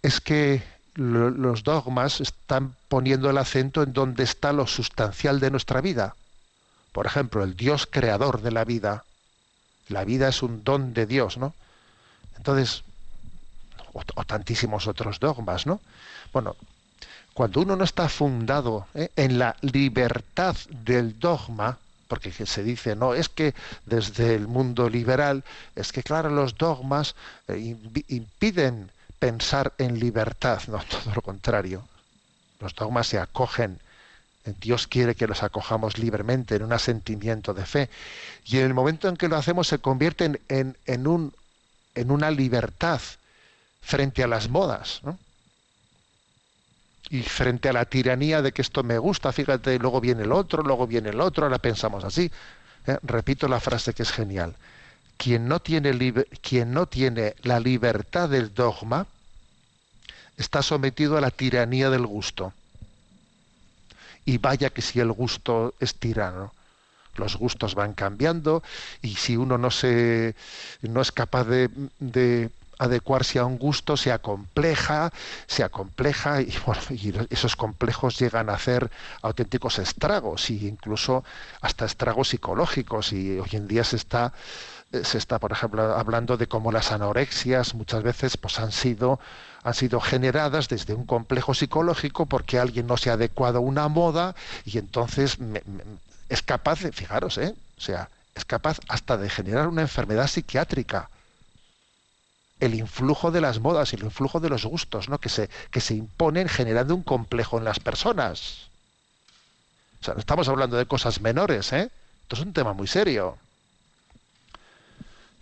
[0.04, 5.82] Es que los dogmas están poniendo el acento en donde está lo sustancial de nuestra
[5.82, 6.15] vida
[6.91, 9.06] por ejemplo, el Dios creador de la vida.
[9.88, 11.54] La vida es un don de Dios, ¿no?
[12.38, 12.84] Entonces,
[13.93, 15.82] o, tantísimos otros dogmas, ¿no?
[16.34, 16.56] Bueno,
[17.34, 19.10] cuando uno no está fundado ¿eh?
[19.15, 21.77] en la libertad del dogma,
[22.08, 23.54] porque se dice, no, es que
[23.86, 25.43] desde el mundo liberal,
[25.75, 27.15] es que claro, los dogmas
[27.47, 27.77] eh,
[28.10, 31.88] impiden pensar en libertad, no, todo lo contrario.
[32.60, 33.80] Los dogmas se acogen
[34.45, 37.89] Dios quiere que los acojamos libremente en un asentimiento de fe.
[38.45, 41.34] Y en el momento en que lo hacemos se convierten en, en, un,
[41.93, 43.01] en una libertad
[43.82, 45.01] frente a las modas.
[47.10, 50.63] Y frente a la tiranía de que esto me gusta, fíjate, luego viene el otro,
[50.63, 52.32] luego viene el otro, ahora pensamos así.
[52.88, 52.97] ¿eh?
[53.04, 54.56] Repito la frase que es genial.
[55.17, 55.91] Quien no, tiene
[56.41, 59.06] quien no tiene la libertad del dogma
[60.36, 62.54] está sometido a la tiranía del gusto
[64.25, 66.53] y vaya que si el gusto es tirano
[67.15, 68.63] los gustos van cambiando
[69.01, 70.34] y si uno no se
[70.81, 72.49] no es capaz de, de
[72.81, 75.13] adecuarse a un gusto se acompleja,
[75.45, 78.89] se acompleja y, bueno, y, esos complejos llegan a hacer
[79.21, 81.23] auténticos estragos e incluso
[81.62, 83.13] hasta estragos psicológicos.
[83.13, 84.34] Y hoy en día se está
[85.03, 89.21] se está por ejemplo hablando de cómo las anorexias muchas veces pues han sido
[89.63, 93.88] han sido generadas desde un complejo psicológico porque alguien no se ha adecuado a una
[93.88, 95.38] moda y entonces
[96.30, 97.54] es capaz de, fijaros, ¿eh?
[97.78, 101.10] o sea, es capaz hasta de generar una enfermedad psiquiátrica.
[102.60, 105.17] El influjo de las modas y el influjo de los gustos, ¿no?
[105.17, 108.67] Que se, que se imponen generando un complejo en las personas.
[110.00, 111.89] O sea, no estamos hablando de cosas menores, ¿eh?
[112.24, 113.38] Esto es un tema muy serio.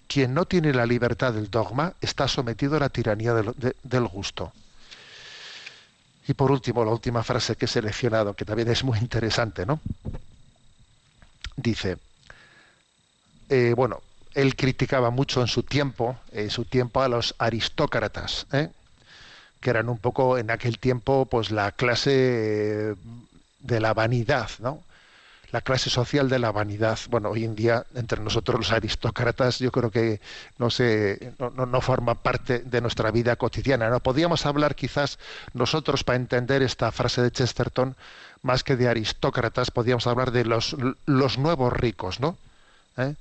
[0.09, 4.07] Quien no tiene la libertad del dogma está sometido a la tiranía del, de- del
[4.07, 4.51] gusto.
[6.27, 9.79] Y por último, la última frase que he seleccionado, que también es muy interesante, ¿no?
[11.57, 11.97] Dice,
[13.49, 14.01] eh, bueno,
[14.35, 18.69] él criticaba mucho en su tiempo, en su tiempo a los aristócratas, ¿eh?
[19.61, 22.11] que eran un poco en aquel tiempo, pues la clase
[22.91, 22.95] eh,
[23.59, 24.81] de la vanidad, ¿no?
[25.51, 26.99] La clase social de la vanidad.
[27.09, 30.21] Bueno, hoy en día entre nosotros los aristócratas, yo creo que
[30.57, 33.89] no se, no, no, no forma parte de nuestra vida cotidiana.
[33.89, 35.17] No podríamos hablar quizás
[35.53, 37.95] nosotros para entender esta frase de Chesterton,
[38.41, 42.37] más que de aristócratas, podríamos hablar de los, los nuevos ricos, ¿no?
[42.97, 43.15] ¿Eh?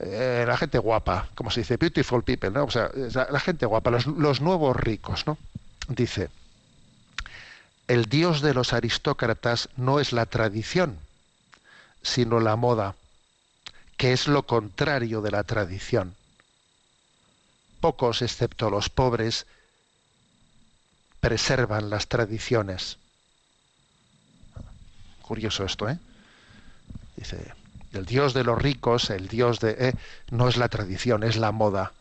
[0.00, 2.64] Eh, la gente guapa, como se dice, beautiful people, ¿no?
[2.64, 2.90] O sea,
[3.30, 5.38] la gente guapa, los, los nuevos ricos, ¿no?
[5.88, 6.30] Dice,
[7.88, 10.98] el dios de los aristócratas no es la tradición,
[12.02, 12.94] sino la moda,
[13.96, 16.14] que es lo contrario de la tradición.
[17.80, 19.46] Pocos, excepto los pobres,
[21.20, 22.96] preservan las tradiciones.
[25.22, 25.98] Curioso esto, ¿eh?
[27.16, 27.52] Dice,
[27.92, 29.76] el dios de los ricos, el dios de...
[29.78, 29.94] eh,
[30.30, 31.92] no es la tradición, es la moda.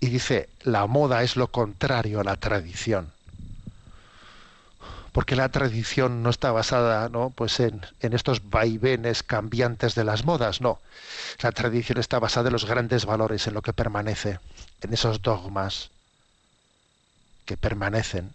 [0.00, 3.12] Y dice, la moda es lo contrario a la tradición.
[5.14, 7.30] Porque la tradición no está basada ¿no?
[7.30, 10.80] Pues en, en estos vaivenes cambiantes de las modas, no.
[11.42, 14.40] La tradición está basada en los grandes valores, en lo que permanece,
[14.82, 15.90] en esos dogmas
[17.46, 18.34] que permanecen.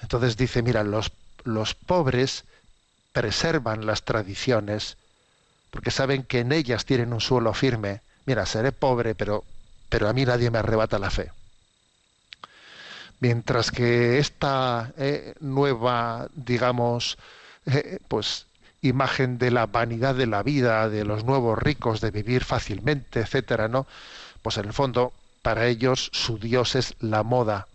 [0.00, 1.12] Entonces dice, mira, los,
[1.44, 2.44] los pobres
[3.12, 4.98] preservan las tradiciones
[5.70, 8.02] porque saben que en ellas tienen un suelo firme.
[8.26, 9.44] Mira, seré pobre, pero,
[9.90, 11.32] pero a mí nadie me arrebata la fe.
[13.20, 17.16] Mientras que esta eh, nueva, digamos,
[17.64, 18.46] eh, pues
[18.82, 23.68] imagen de la vanidad de la vida, de los nuevos ricos, de vivir fácilmente, etcétera,
[23.68, 23.86] ¿no?
[24.42, 27.66] Pues en el fondo, para ellos su Dios es la moda.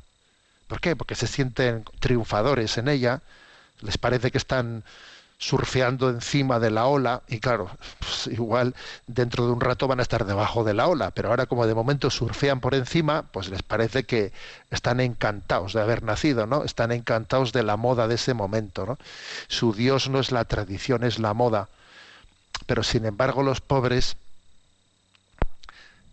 [0.67, 0.95] ¿Por qué?
[0.95, 3.21] Porque se sienten triunfadores en ella,
[3.82, 4.84] les parece que están
[5.41, 8.75] surfeando encima de la ola y claro, pues igual
[9.08, 11.73] dentro de un rato van a estar debajo de la ola, pero ahora como de
[11.73, 14.32] momento surfean por encima, pues les parece que
[14.69, 16.63] están encantados de haber nacido, ¿no?
[16.63, 18.99] Están encantados de la moda de ese momento, ¿no?
[19.47, 21.69] Su Dios no es la tradición, es la moda.
[22.67, 24.17] Pero sin embargo los pobres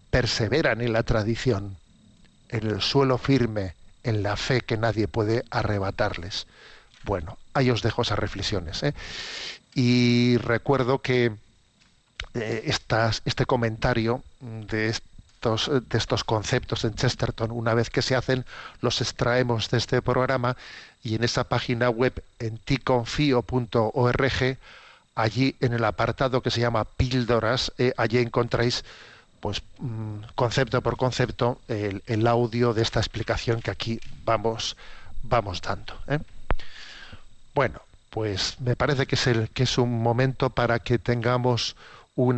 [0.08, 1.76] perseveran en la tradición,
[2.48, 6.46] en el suelo firme, en la fe que nadie puede arrebatarles.
[7.04, 8.82] Bueno, ahí os dejo esas reflexiones.
[8.82, 8.94] ¿eh?
[9.74, 11.32] Y recuerdo que
[12.34, 12.74] eh,
[13.24, 18.44] este comentario de estos, de estos conceptos en Chesterton, una vez que se hacen,
[18.80, 20.56] los extraemos de este programa
[21.02, 24.58] y en esa página web en ticonfio.org,
[25.14, 28.84] allí en el apartado que se llama píldoras, eh, allí encontráis
[29.40, 34.76] pues mm, concepto por concepto el, audio de esta explicación que aquí vamos
[35.22, 35.94] vamos dando.
[36.08, 36.18] ¿eh?
[37.54, 37.80] Bueno,
[38.10, 39.16] pues me parece que
[39.62, 41.76] es, un momento para que tengamos
[42.16, 42.36] un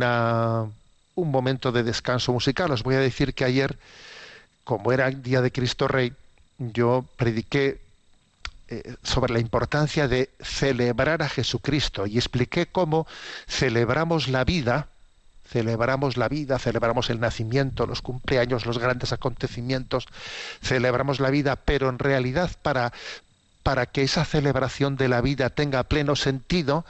[1.15, 2.71] momento de descanso musical.
[2.71, 3.77] Os voy a decir que ayer,
[4.63, 6.13] como era el Día de Cristo Rey,
[6.57, 7.79] yo prediqué
[8.67, 13.07] eh, sobre la importancia de celebrar a Jesucristo y expliqué cómo
[13.47, 14.87] celebramos la vida,
[15.47, 20.07] celebramos la vida, celebramos el nacimiento, los cumpleaños, los grandes acontecimientos,
[20.61, 22.93] celebramos la vida, pero en realidad para,
[23.63, 26.85] para que esa celebración de la vida tenga pleno sentido,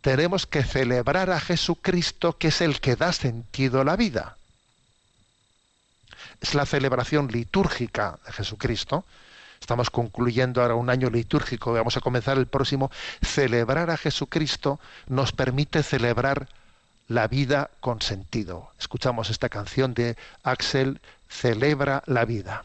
[0.00, 4.36] tenemos que celebrar a Jesucristo, que es el que da sentido a la vida.
[6.40, 9.04] Es la celebración litúrgica de Jesucristo.
[9.60, 12.90] Estamos concluyendo ahora un año litúrgico, vamos a comenzar el próximo.
[13.22, 14.78] Celebrar a Jesucristo
[15.08, 16.48] nos permite celebrar
[17.08, 18.70] la vida con sentido.
[18.78, 22.64] Escuchamos esta canción de Axel, Celebra la vida.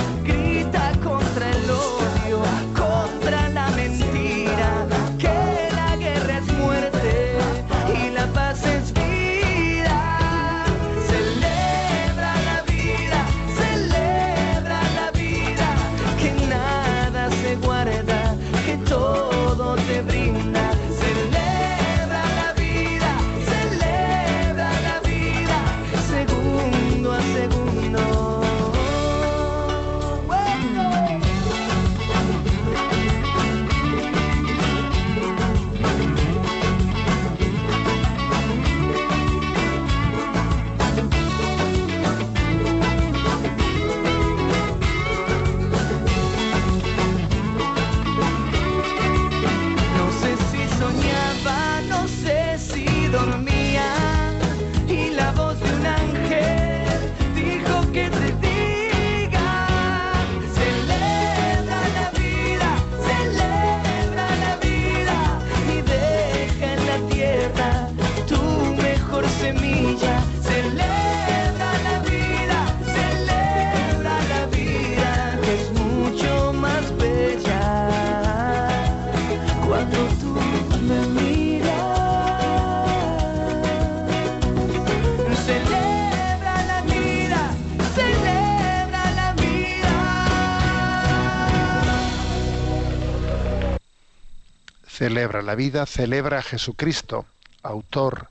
[95.11, 97.25] Celebra la vida, celebra a Jesucristo,
[97.63, 98.29] autor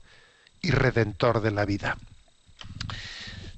[0.63, 1.95] y redentor de la vida.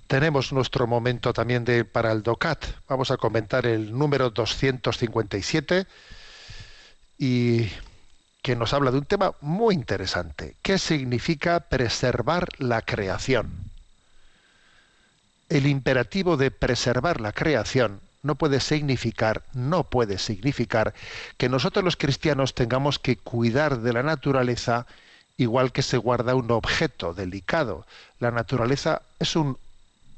[0.07, 2.65] Tenemos nuestro momento también de para el DOCAT.
[2.89, 5.88] Vamos a comentar el número 257
[7.17, 7.69] y
[8.41, 10.57] que nos habla de un tema muy interesante.
[10.61, 13.71] ¿Qué significa preservar la creación?
[15.47, 20.93] El imperativo de preservar la creación no puede significar, no puede significar
[21.38, 24.88] que nosotros los cristianos tengamos que cuidar de la naturaleza
[25.38, 27.86] igual que se guarda un objeto delicado.
[28.19, 29.57] La naturaleza es un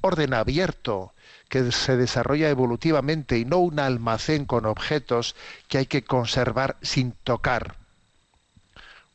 [0.02, 1.14] orden abierto
[1.50, 5.36] que se desarrolla evolutivamente y no un almacén con objetos
[5.68, 7.76] que hay que conservar sin tocar.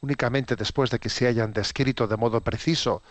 [0.01, 3.03] Únicamente después de que se hayan descrito de modo preciso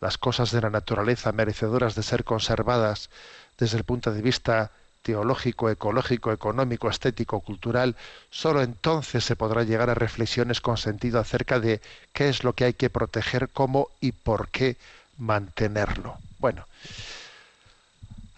[0.00, 3.10] las cosas de la naturaleza merecedoras de ser conservadas
[3.58, 4.72] desde el punto de vista
[5.02, 7.96] teológico, ecológico, económico, estético, cultural,
[8.30, 11.80] sólo entonces se podrá llegar a reflexiones con sentido acerca de
[12.12, 14.76] qué es lo que hay que proteger, cómo y por qué
[15.16, 16.18] mantenerlo.
[16.38, 16.66] Bueno,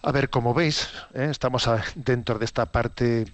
[0.03, 1.27] a ver, como veis, ¿eh?
[1.29, 3.27] estamos dentro de esta parte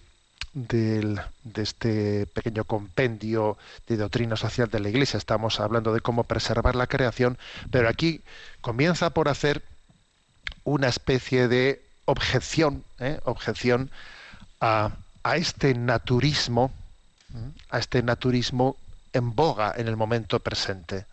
[0.54, 1.22] de
[1.56, 3.58] este pequeño compendio
[3.88, 5.18] de doctrina social de la Iglesia.
[5.18, 7.38] Estamos hablando de cómo preservar la creación,
[7.72, 8.22] pero aquí
[8.62, 9.62] comienza por hacer
[10.64, 13.20] una especie de objeción, ¿eh?
[13.26, 13.92] objeción
[14.60, 14.92] a,
[15.24, 16.72] a este naturismo,
[17.34, 17.52] ¿m?
[17.70, 18.78] a este naturismo
[19.14, 21.06] en boga en el momento presente.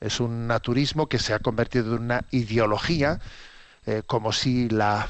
[0.00, 3.20] Es un naturismo que se ha convertido en una ideología,
[3.86, 5.08] eh, como si la,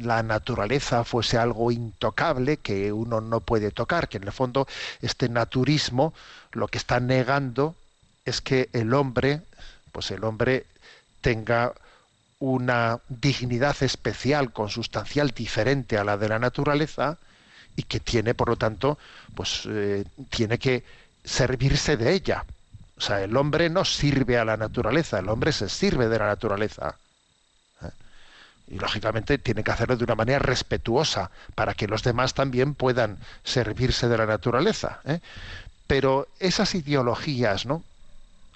[0.00, 4.68] la naturaleza fuese algo intocable que uno no puede tocar, que en el fondo
[5.02, 6.14] este naturismo
[6.52, 7.74] lo que está negando
[8.24, 9.42] es que el hombre,
[9.90, 10.66] pues el hombre
[11.20, 11.72] tenga
[12.38, 17.18] una dignidad especial, consustancial, diferente a la de la naturaleza
[17.76, 18.98] y que tiene, por lo tanto,
[19.34, 20.84] pues eh, tiene que
[21.24, 22.44] servirse de ella.
[22.96, 26.26] O sea, el hombre no sirve a la naturaleza, el hombre se sirve de la
[26.26, 26.96] naturaleza.
[27.82, 27.90] ¿eh?
[28.68, 33.18] Y lógicamente tiene que hacerlo de una manera respetuosa para que los demás también puedan
[33.44, 35.00] servirse de la naturaleza.
[35.04, 35.20] ¿eh?
[35.86, 37.82] Pero esas ideologías, ¿no?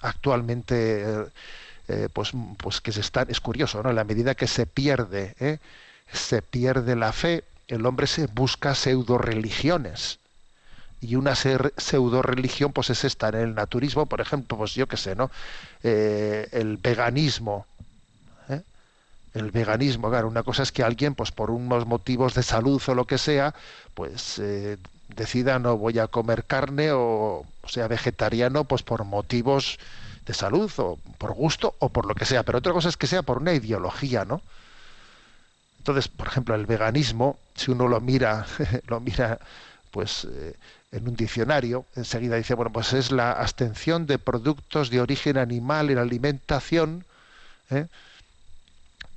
[0.01, 1.05] Actualmente,
[1.91, 3.89] eh, pues, pues que se están, es curioso, ¿no?
[3.89, 5.59] En la medida que se pierde, ¿eh?
[6.11, 10.19] se pierde la fe, el hombre se busca pseudo religiones
[11.01, 14.97] y una pseudo religión pues es esta en el naturismo por ejemplo pues yo qué
[14.97, 15.31] sé no
[15.83, 17.65] Eh, el veganismo
[18.49, 18.61] ¿eh?
[19.33, 22.95] El veganismo, claro, una cosa es que alguien, pues por unos motivos de salud o
[22.95, 23.55] lo que sea,
[23.95, 24.41] pues
[25.15, 29.79] decida no voy a comer carne o, sea vegetariano, pues por motivos
[30.31, 32.43] de salud o por gusto o por lo que sea.
[32.43, 34.41] Pero otra cosa es que sea por una ideología, ¿no?
[35.79, 38.45] Entonces, por ejemplo, el veganismo, si uno lo mira,
[38.87, 39.39] lo mira,
[39.91, 40.55] pues eh,
[40.91, 45.89] en un diccionario, enseguida dice, bueno, pues es la abstención de productos de origen animal
[45.89, 47.03] en alimentación,
[47.69, 47.87] ¿eh?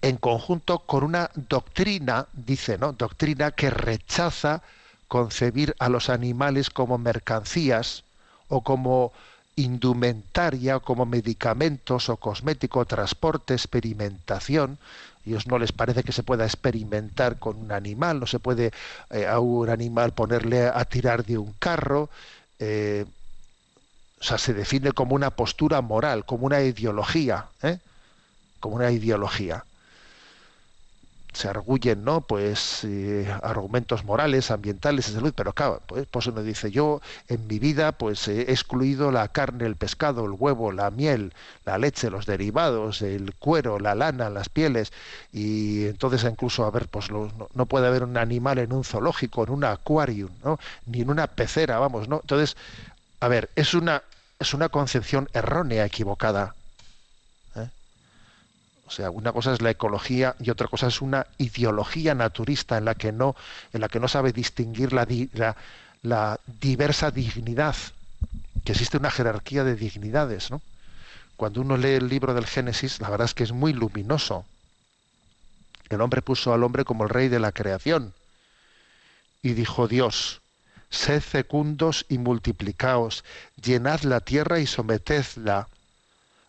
[0.02, 2.92] en conjunto con una doctrina, dice, ¿no?
[2.92, 4.62] Doctrina que rechaza
[5.08, 8.04] concebir a los animales como mercancías
[8.48, 9.12] o como
[9.56, 14.78] indumentaria como medicamentos o cosmético, transporte, experimentación.
[14.80, 18.72] A ellos no les parece que se pueda experimentar con un animal, no se puede
[19.10, 22.10] eh, a un animal ponerle a tirar de un carro.
[22.58, 23.04] Eh,
[24.20, 27.78] o sea, se define como una postura moral, como una ideología, ¿eh?
[28.60, 29.64] como una ideología
[31.34, 36.42] se arguyen no pues eh, argumentos morales ambientales de salud pero claro pues, pues uno
[36.42, 40.90] dice yo en mi vida pues he excluido la carne el pescado el huevo la
[40.90, 41.32] miel
[41.64, 44.92] la leche los derivados el cuero la lana las pieles
[45.32, 49.44] y entonces incluso a ver pues no, no, puede haber un animal en un zoológico
[49.44, 52.56] en un acuario no ni en una pecera vamos no entonces
[53.20, 54.02] a ver es una
[54.38, 56.54] es una concepción errónea equivocada
[58.86, 62.84] o sea, una cosa es la ecología y otra cosa es una ideología naturista en
[62.84, 63.34] la que no,
[63.72, 65.06] en la que no sabe distinguir la,
[66.60, 67.76] diversa dignidad,
[68.64, 70.50] que existe una jerarquía de dignidades.
[70.50, 70.60] ¿no?
[71.36, 74.44] Cuando uno lee el libro del Génesis, la verdad es que es muy luminoso.
[75.88, 78.12] El hombre puso al hombre como el rey de la creación.
[79.42, 80.42] Y dijo Dios,
[80.90, 83.24] sed fecundos y multiplicaos,
[83.62, 85.68] llenad la tierra y sometedla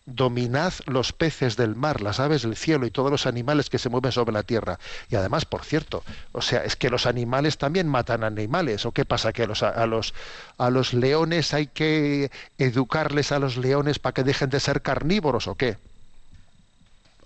[0.05, 3.89] dominad los peces del mar, las aves del cielo y todos los animales que se
[3.89, 4.79] mueven sobre la tierra.
[5.09, 8.85] Y además, por cierto, o sea, es que los animales también matan animales.
[8.85, 9.33] ¿O qué pasa?
[9.33, 10.13] ¿Que a los, a los,
[10.57, 15.47] a los leones hay que educarles a los leones para que dejen de ser carnívoros
[15.47, 15.77] o qué?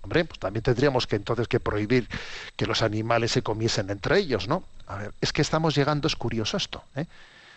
[0.02, 2.08] Hombre, pues también tendríamos que entonces que prohibir
[2.56, 4.64] que los animales se comiesen entre ellos, ¿no?
[4.86, 7.04] A ver, es que estamos llegando, es curioso esto, ¿eh?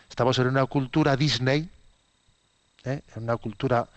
[0.10, 1.70] Estamos en una cultura Disney,
[2.84, 3.02] ¿eh?
[3.16, 3.88] en una cultura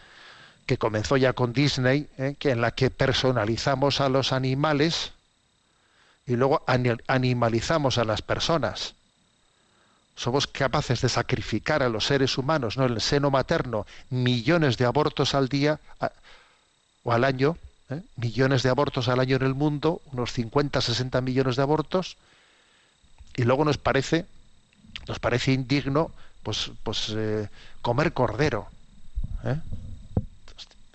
[0.67, 2.35] que comenzó ya con Disney, ¿eh?
[2.39, 5.13] que en la que personalizamos a los animales
[6.27, 6.65] y luego
[7.07, 8.95] animalizamos a las personas.
[10.17, 12.87] Somos capaces de sacrificar a los seres humanos, ¿no?
[12.87, 15.79] En el seno materno, millones de abortos al día
[17.05, 17.57] o al año,
[17.91, 18.03] ¿eh?
[18.17, 22.17] millones de abortos al año en el mundo, unos 50, 60 millones de abortos,
[23.37, 24.27] y luego nos parece,
[25.07, 26.11] nos parece indigno,
[26.43, 27.49] pues, pues eh,
[27.83, 28.69] comer cordero.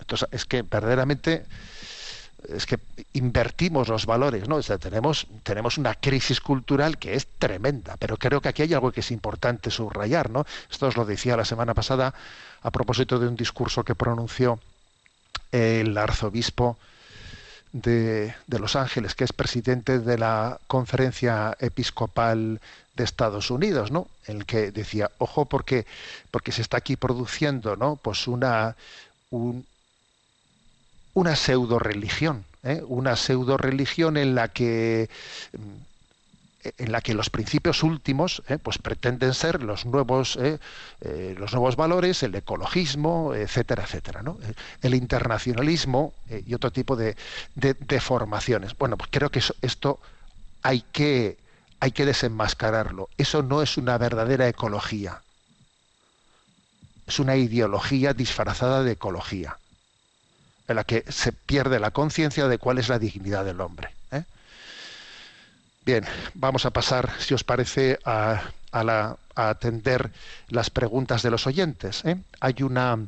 [0.02, 1.44] Entonces, es que verdaderamente
[2.48, 2.78] es que
[3.12, 4.56] invertimos los valores, ¿no?
[4.56, 8.74] O sea, tenemos, tenemos una crisis cultural que es tremenda, pero creo que aquí hay
[8.74, 10.44] algo que es importante subrayar, ¿no?
[10.70, 12.14] Esto os lo decía la semana pasada
[12.62, 14.58] a propósito de un discurso que pronunció
[15.52, 16.78] el arzobispo
[17.72, 22.60] de, de Los Ángeles, que es presidente de la conferencia episcopal
[22.96, 24.08] de Estados Unidos, ¿no?
[24.26, 25.86] En el que decía, ojo, porque,
[26.30, 27.96] porque se está aquí produciendo, ¿no?
[27.96, 28.76] Pues una,
[29.30, 29.64] un,
[31.14, 32.82] una pseudo religión, ¿eh?
[32.86, 35.10] una pseudo religión en la que
[36.78, 38.56] en la que los principios últimos ¿eh?
[38.56, 40.58] pues pretenden ser los nuevos ¿eh?
[41.36, 44.38] Los nuevos valores el ecologismo etcétera etcétera ¿no?
[44.80, 46.14] el internacionalismo
[46.46, 47.16] y otro tipo de,
[47.56, 49.98] de, formaciones bueno pues creo que eso, esto
[50.62, 51.36] hay que
[51.80, 55.20] hay que desenmascararlo eso no es una verdadera ecología
[57.08, 59.58] es una ideología disfrazada de ecología
[60.68, 63.90] en la que se pierde la conciencia de cuál es la dignidad del hombre.
[64.10, 64.24] ¿eh?
[65.84, 66.04] Bien,
[66.34, 68.42] vamos a pasar, si os parece, a,
[68.72, 70.10] a, atender
[70.48, 72.04] las preguntas de los oyentes.
[72.04, 72.16] ¿eh?
[72.40, 72.98] Hay una,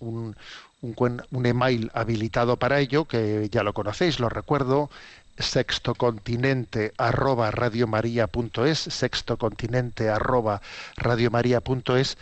[0.00, 0.36] un,
[0.82, 4.90] un, email habilitado para ello, que ya lo conocéis, lo recuerdo,
[5.38, 10.60] sextocontinente arroba radiomaria.es, sextocontinente arroba
[10.96, 12.18] radiomaria.es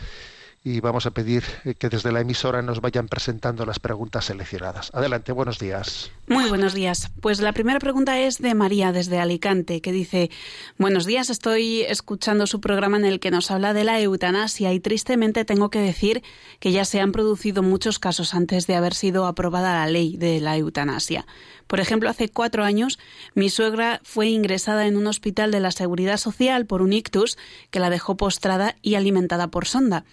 [0.63, 4.91] y vamos a pedir eh, que desde la emisora nos vayan presentando las preguntas seleccionadas.
[4.93, 6.11] Adelante, buenos días.
[6.27, 7.09] Muy buenos días.
[7.19, 10.29] Pues la primera pregunta es de María desde Alicante, que dice,
[10.77, 14.79] buenos días, estoy escuchando su programa en el que nos habla de la eutanasia y
[14.79, 16.21] tristemente tengo que decir
[16.59, 20.39] que ya se han producido muchos casos antes de haber sido aprobada la ley de
[20.41, 21.25] la eutanasia.
[21.71, 22.99] Por ejemplo, hace cuatro años
[23.33, 27.37] mi suegra fue ingresada en un hospital de la Seguridad Social por un ictus
[27.69, 30.03] que la dejó postrada y alimentada por sonda.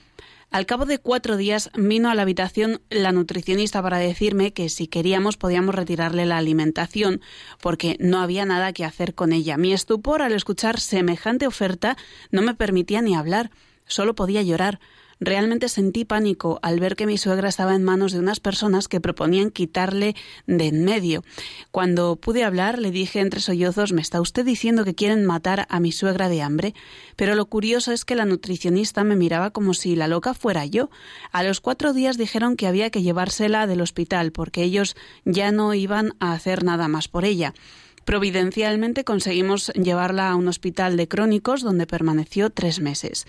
[0.52, 4.86] Al cabo de cuatro días vino a la habitación la nutricionista para decirme que si
[4.86, 7.22] queríamos podíamos retirarle la alimentación,
[7.60, 9.56] porque no había nada que hacer con ella.
[9.56, 11.96] Mi estupor al escuchar semejante oferta
[12.30, 13.50] no me permitía ni hablar,
[13.84, 14.78] solo podía llorar.
[15.20, 19.00] Realmente sentí pánico al ver que mi suegra estaba en manos de unas personas que
[19.00, 20.14] proponían quitarle
[20.46, 21.24] de en medio.
[21.70, 25.80] Cuando pude hablar, le dije entre sollozos ¿Me está usted diciendo que quieren matar a
[25.80, 26.74] mi suegra de hambre?
[27.16, 30.90] Pero lo curioso es que la nutricionista me miraba como si la loca fuera yo.
[31.32, 34.94] A los cuatro días dijeron que había que llevársela del hospital porque ellos
[35.24, 37.54] ya no iban a hacer nada más por ella.
[38.04, 43.26] Providencialmente conseguimos llevarla a un hospital de crónicos donde permaneció tres meses.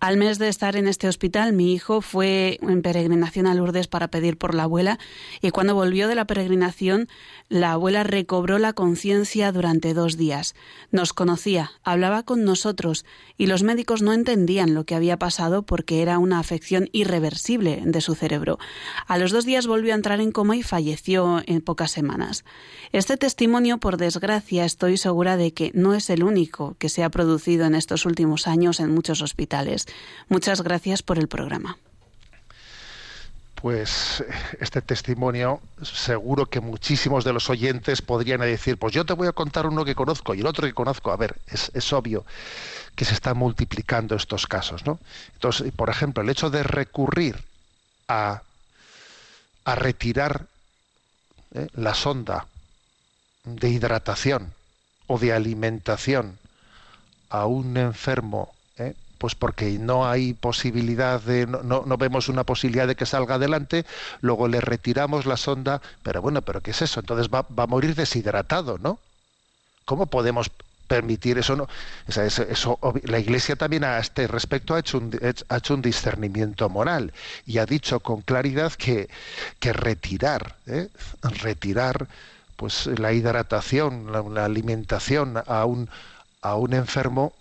[0.00, 4.06] Al mes de estar en este hospital, mi hijo fue en peregrinación a Lourdes para
[4.08, 4.96] pedir por la abuela
[5.40, 7.08] y cuando volvió de la peregrinación,
[7.48, 10.54] la abuela recobró la conciencia durante dos días.
[10.90, 13.06] Nos conocía, hablaba con nosotros
[13.38, 18.00] y los médicos no entendían lo que había pasado porque era una afección irreversible de
[18.00, 18.58] su cerebro.
[19.06, 22.44] A los dos días volvió a entrar en coma y falleció en pocas semanas.
[22.92, 27.10] Este testimonio, por desgracia, estoy segura de que no es el único que se ha
[27.10, 29.86] producido en estos últimos años en muchos hospitales.
[30.28, 31.78] Muchas gracias por el programa.
[33.60, 34.22] Pues
[34.60, 39.32] este testimonio, seguro que muchísimos de los oyentes podrían decir, pues yo te voy a
[39.32, 41.10] contar uno que conozco y el otro que conozco.
[41.10, 42.24] A ver, es, es obvio
[42.94, 45.00] que se están multiplicando estos casos, ¿no?
[45.34, 47.42] Entonces, por ejemplo, el hecho de recurrir
[48.06, 48.42] a,
[49.64, 50.46] a retirar
[51.54, 51.66] ¿eh?
[51.74, 52.46] la sonda
[53.44, 54.52] de hidratación
[55.08, 56.38] o de alimentación
[57.30, 58.54] a un enfermo.
[59.18, 63.84] Pues porque no hay posibilidad de, no, no, vemos una posibilidad de que salga adelante,
[64.20, 67.00] luego le retiramos la sonda, pero bueno, pero ¿qué es eso?
[67.00, 68.98] Entonces va, va a morir deshidratado, ¿no?
[69.84, 70.50] ¿Cómo podemos
[70.86, 71.56] permitir eso?
[71.56, 71.68] No?
[72.06, 77.12] Eso, la Iglesia también a este respecto ha hecho un, ha hecho un discernimiento moral
[77.46, 79.08] y ha dicho con claridad que,
[79.60, 80.88] que retirar, ¿eh?
[81.42, 82.08] retirar
[82.56, 85.88] pues la hidratación, la, la alimentación a un,
[86.42, 87.32] a un enfermo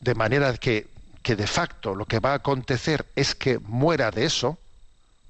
[0.00, 0.86] de manera que
[1.26, 4.58] que de facto lo que va a acontecer es que muera de eso,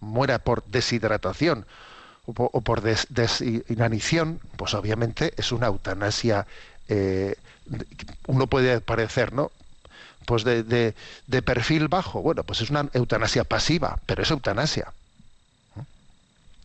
[0.01, 1.65] muera por deshidratación
[2.27, 6.47] o por, desinanición, pues obviamente es una eutanasia,
[6.89, 7.37] eh,
[8.27, 9.51] uno puede parecer, ¿no?
[10.27, 10.93] Pues de,
[11.43, 14.93] perfil bajo, bueno, pues es una eutanasia pasiva, pero es eutanasia.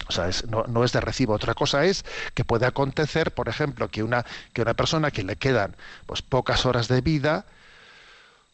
[0.10, 1.36] O sea, no, no, es de recibo.
[1.36, 2.04] Otra cosa es
[2.34, 5.74] que puede acontecer, por ejemplo, que una, que una persona que le quedan
[6.06, 7.46] pues pocas horas de vida,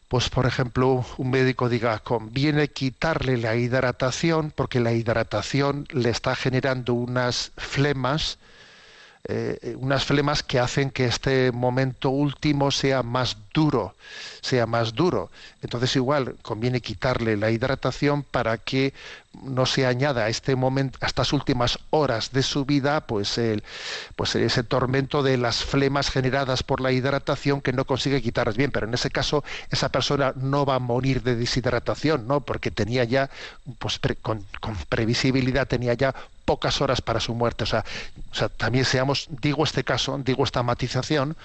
[0.08, 6.34] pues por ejemplo un médico diga conviene quitarle la hidratación porque la hidratación le está
[6.34, 8.38] generando unas flemas
[9.30, 13.94] eh, unas flemas que hacen que este momento último sea más duro,
[14.40, 15.30] sea más duro.
[15.60, 18.94] Entonces igual conviene quitarle la hidratación para que
[19.42, 23.62] no se añada a este momento, a estas últimas horas de su vida, pues el,
[24.16, 28.70] pues ese tormento de las flemas generadas por la hidratación que no consigue quitarlas bien.
[28.70, 32.40] Pero en ese caso esa persona no va a morir de deshidratación, ¿no?
[32.40, 33.28] Porque tenía ya,
[33.78, 36.14] pues con, con previsibilidad tenía ya
[36.48, 37.64] pocas horas para su muerte.
[37.64, 37.84] O sea,
[38.32, 41.36] o sea, también seamos, digo este caso, digo esta matización,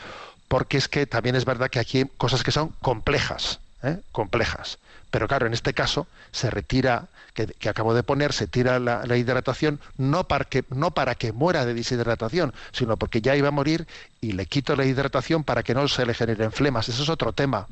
[0.47, 3.99] porque es que también es verdad que aquí hay cosas que son complejas, ¿eh?
[4.13, 4.77] complejas.
[5.11, 9.17] Pero claro, en este caso se retira, que, acabo de poner, se tira la, la,
[9.17, 13.51] hidratación no para, que, no para que muera de deshidratación, sino porque ya iba a
[13.51, 13.85] morir
[14.21, 16.87] y le quito la hidratación para que no se le generen flemas.
[16.87, 17.67] Eso es otro tema.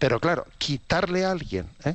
[0.00, 1.94] Pero claro, quitarle a alguien, ¿eh?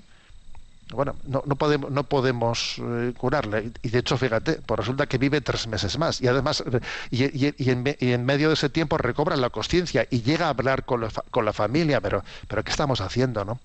[0.92, 3.72] Bueno, no, no podemos, no podemos eh, curarle.
[3.82, 6.22] Y de hecho, fíjate, pues resulta que vive tres meses más.
[6.22, 6.64] Y además,
[7.10, 10.46] y, y, y, en, y en, medio de ese tiempo recobra la conciencia y llega
[10.46, 12.02] a hablar con la, con la familia.
[12.02, 13.60] Pero, pero, ¿qué estamos haciendo, no?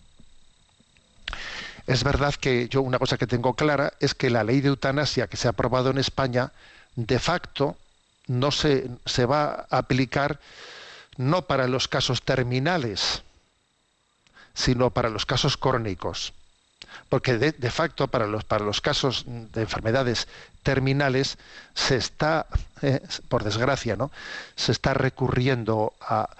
[1.87, 5.27] Es verdad que yo una cosa que tengo clara es que la ley de eutanasia
[5.27, 6.53] que se ha aprobado en España,
[6.95, 7.77] de facto,
[8.29, 10.41] no se, se va a aplicar
[11.17, 13.23] no para los casos terminales,
[14.55, 16.33] sino para los casos crónicos
[17.11, 20.29] porque de, facto para los, para los casos de enfermedades
[20.63, 21.39] terminales
[21.75, 22.47] se está,
[22.83, 24.13] eh, por desgracia, ¿no?
[24.55, 26.31] se está recurriendo a,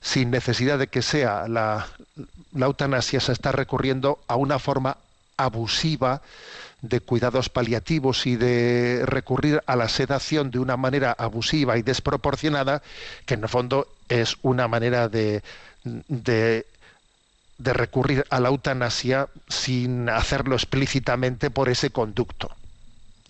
[0.00, 1.88] sin necesidad de que sea la,
[2.54, 4.98] la eutanasia, se está recurriendo a una forma
[5.36, 6.22] abusiva
[6.80, 12.82] de cuidados paliativos y de recurrir a la sedación de una manera abusiva y desproporcionada,
[13.26, 15.42] que en el fondo es una manera de
[17.60, 22.50] de recurrir a la eutanasia sin hacerlo explícitamente por ese conducto.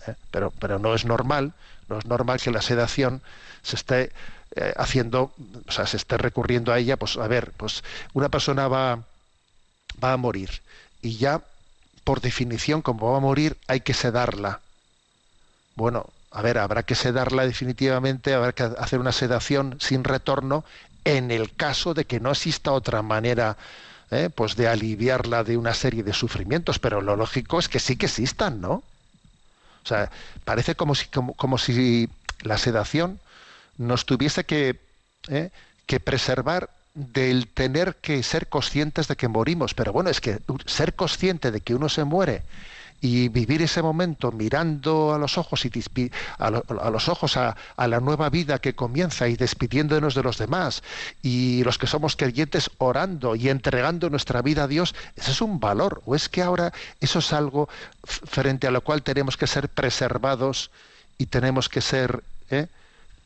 [0.07, 0.15] ¿eh?
[0.31, 1.53] Pero, pero no es normal,
[1.89, 3.23] no es normal que la sedación
[3.63, 4.13] se esté
[4.55, 5.33] eh, haciendo,
[5.67, 9.01] o sea, se esté recurriendo a ella, pues a ver, pues una persona va,
[10.03, 10.63] va a morir
[11.03, 11.43] y ya
[12.05, 14.61] por definición, como va a morir, hay que sedarla.
[15.75, 20.65] Bueno, a ver, habrá que sedarla definitivamente, habrá que hacer una sedación sin retorno
[21.05, 23.57] en el caso de que no exista otra manera
[24.11, 24.31] ¿eh?
[24.35, 28.07] pues de aliviarla de una serie de sufrimientos, pero lo lógico es que sí que
[28.07, 28.83] existan, ¿no?
[29.83, 30.11] O sea,
[30.45, 32.09] parece como si, como, como si
[32.43, 33.19] la sedación
[33.79, 34.79] nos tuviese que,
[35.29, 35.51] ¿eh?
[35.87, 39.75] que preservar del tener que ser conscientes de que morimos.
[39.75, 42.43] Pero bueno, es que ser consciente de que uno se muere
[43.01, 45.71] y vivir ese momento mirando a los ojos y
[46.39, 50.37] a, lo- a los ojos a, la nueva vida que comienza y despidiéndonos de los
[50.39, 50.83] demás
[51.23, 55.61] y los que somos creyentes orando y entregando nuestra vida a Dios, ese es un
[55.61, 56.03] valor.
[56.05, 57.69] ¿O es que ahora eso es algo
[58.05, 60.71] frente a lo cual tenemos que ser preservados
[61.19, 62.67] y tenemos que ser ¿eh?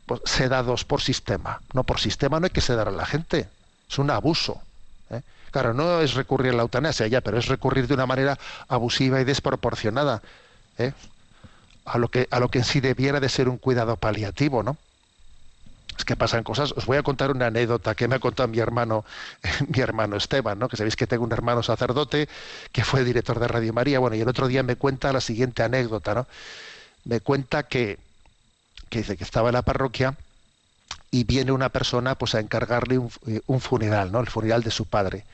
[0.06, 1.60] pues, sedados por sistema?
[1.72, 3.48] No, por sistema no hay que sedar a la gente.
[3.90, 4.60] Es un abuso.
[5.54, 8.36] Claro, no es recurrir a la eutanasia ya, pero es recurrir de una manera
[8.66, 10.20] abusiva y desproporcionada
[10.78, 10.92] ¿eh?
[11.84, 14.76] a lo que a lo que en sí debiera de ser un cuidado paliativo, ¿no?
[15.96, 16.72] Es que pasan cosas.
[16.72, 19.04] Os voy a contar una anécdota que me ha contado mi hermano,
[19.68, 20.68] mi hermano Esteban, ¿no?
[20.68, 22.28] Que sabéis que tengo un hermano sacerdote
[22.72, 24.00] que fue director de Radio María.
[24.00, 26.26] Bueno, y el otro día me cuenta la siguiente anécdota, ¿no?
[27.04, 28.00] Me cuenta que,
[28.88, 30.16] que dice que estaba en la parroquia
[31.14, 34.18] y viene una persona pues a encargarle un, eh, un funeral, ¿no?
[34.20, 35.24] El funeral de su padre.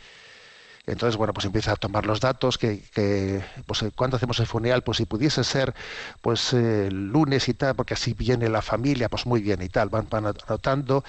[0.86, 2.82] Entonces, bueno, pues empieza a tomar los datos, que,
[3.66, 5.74] pues eh, cuándo hacemos el funeral, pues si pudiese ser
[6.20, 9.88] pues eh, lunes y tal, porque así viene la familia, pues muy bien y tal,
[9.88, 11.04] van, anotando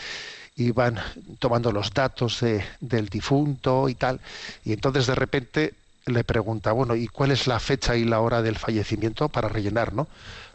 [0.55, 0.99] y van
[1.39, 4.19] tomando los datos de- del difunto y tal,
[4.65, 5.73] y entonces de repente
[6.05, 9.93] le pregunta, bueno, ¿y cuál es la fecha y la hora del fallecimiento para rellenar,
[9.93, 10.07] ¿no?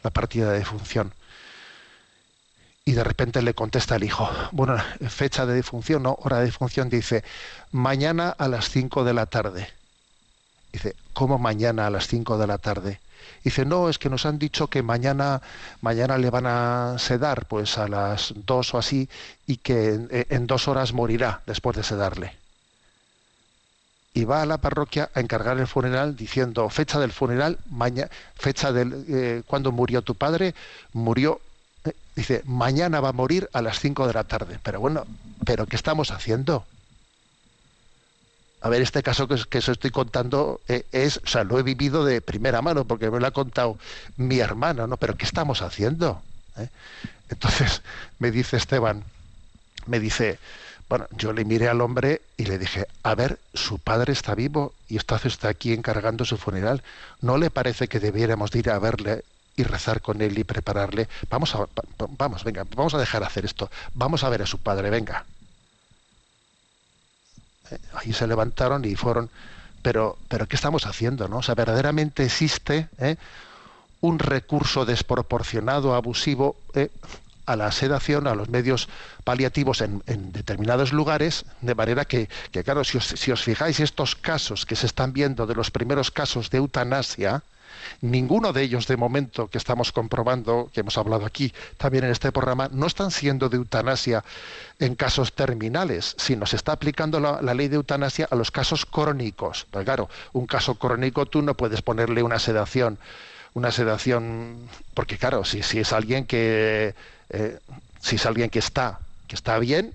[0.03, 1.13] La partida de defunción.
[2.89, 4.77] Y de repente le contesta el hijo, bueno,
[5.09, 7.25] fecha de defunción, no, hora de defunción, dice,
[7.73, 9.69] mañana a las 5 de la tarde.
[10.73, 13.01] Dice, ¿cómo mañana a las 5 de la tarde?
[13.43, 15.43] Dice, no, es que nos han dicho que mañana,
[15.81, 19.09] mañana le van a sedar, pues a las 2 o así,
[19.49, 22.37] y que en, dos horas morirá después de sedarle.
[24.15, 28.71] Y va a la parroquia a encargar el funeral diciendo, fecha del funeral, mañana, fecha
[28.71, 30.55] del, eh, cuando murió tu padre,
[30.93, 31.41] murió
[32.17, 34.59] dice, mañana va a morir a las 5 de la tarde.
[34.63, 35.07] Pero bueno,
[35.45, 36.65] ¿pero qué estamos haciendo?
[38.63, 41.59] A ver, este caso que, os- que os estoy contando eh, es, o sea, lo
[41.59, 43.79] he vivido de primera mano porque me lo ha contado
[44.17, 44.97] mi hermano, ¿no?
[44.97, 46.21] Pero ¿qué estamos haciendo?
[46.57, 46.69] ¿Eh?
[47.29, 47.83] Entonces
[48.19, 49.05] me dice Esteban,
[49.87, 50.39] me dice,
[50.89, 54.73] bueno, yo le miré al hombre y le dije, a ver, su padre está vivo
[54.89, 56.83] y está aquí encargando su funeral.
[57.21, 59.23] ¿No le parece que debiéramos de ir a verle
[59.57, 61.09] y rezar con él y prepararle?
[61.31, 63.71] Vamos, a, va- va- vamos, venga, vamos a dejar hacer esto.
[63.95, 65.25] Vamos a ver a su padre, venga.
[67.71, 69.31] Eh, Ahí se levantaron y fueron,
[69.83, 71.29] pero, pero ¿qué estamos haciendo?
[71.29, 71.39] ¿no?
[71.39, 73.17] O sea, verdaderamente existe ¿eh?
[74.01, 76.91] un recurso desproporcionado, abusivo, ¿eh?
[77.47, 78.89] a la sedación, a los medios
[79.23, 83.79] paliativos en, en determinados lugares, de manera que, que, claro, si os, si os fijáis
[83.79, 87.43] estos casos que se están viendo de los primeros casos de eutanasia,
[88.01, 92.33] ninguno de ellos de momento que estamos comprobando, que hemos hablado aquí también en este
[92.33, 94.25] programa, no están siendo de eutanasia
[94.79, 99.67] en casos terminales, sino se está aplicando la, ley de eutanasia a los casos crónicos.
[99.71, 102.99] Pues claro, un caso crónico tú no puedes ponerle una sedación,
[103.55, 106.95] una sedación, porque claro, si, si es alguien que
[107.31, 107.59] eh,
[108.01, 109.95] si es alguien que está que está bien,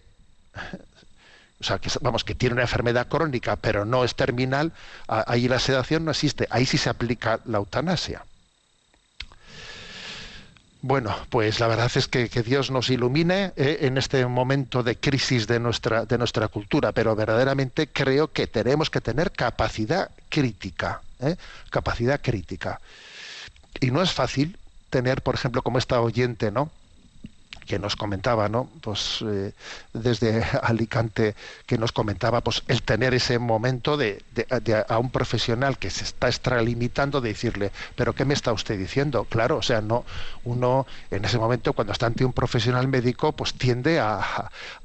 [1.61, 4.73] o sea, que vamos, que tiene una enfermedad crónica, pero no es terminal,
[5.07, 8.25] ahí la sedación no existe, ahí sí se aplica la eutanasia.
[10.83, 14.97] Bueno, pues la verdad es que, que Dios nos ilumine eh, en este momento de
[14.97, 21.01] crisis de nuestra, de nuestra cultura, pero verdaderamente creo que tenemos que tener capacidad crítica,
[21.19, 21.35] ¿eh?
[21.69, 22.81] capacidad crítica.
[23.79, 24.57] Y no es fácil
[24.89, 26.71] tener, por ejemplo, como esta oyente, ¿no?
[27.65, 28.69] Que nos comentaba, ¿no?
[28.81, 29.53] Pues eh,
[29.93, 31.35] desde Alicante
[31.65, 34.23] que nos comentaba, pues el tener ese momento de,
[34.87, 39.25] a un profesional que se está extralimitando de decirle, pero qué me está usted diciendo,
[39.25, 40.05] claro, o sea, no
[40.43, 44.19] uno en ese momento cuando está ante un profesional médico, pues tiende a,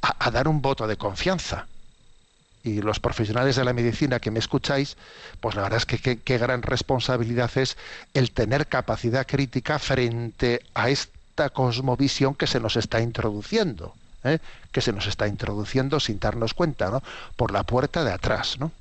[0.03, 1.69] a- dar un voto de confianza.
[2.63, 4.97] Y los profesionales de la medicina que me escucháis,
[5.41, 7.77] pues la verdad es que qué, gran responsabilidad es
[8.13, 10.91] el tener capacidad crítica frente a
[11.37, 14.39] esta cosmovisión que se nos está introduciendo, ¿eh?
[14.73, 17.03] que se nos está introduciendo sin darnos cuenta, ¿no?
[17.37, 18.73] Por la puerta de atrás, ¿no?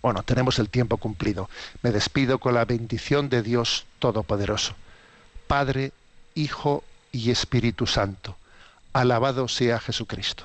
[0.00, 1.50] Bueno, tenemos el tiempo cumplido.
[1.82, 4.72] Me despido con la bendición de Dios Todopoderoso.
[5.46, 5.92] Padre,
[6.34, 8.36] Hijo y Espíritu Santo.
[8.94, 10.44] Alabado sea Jesucristo.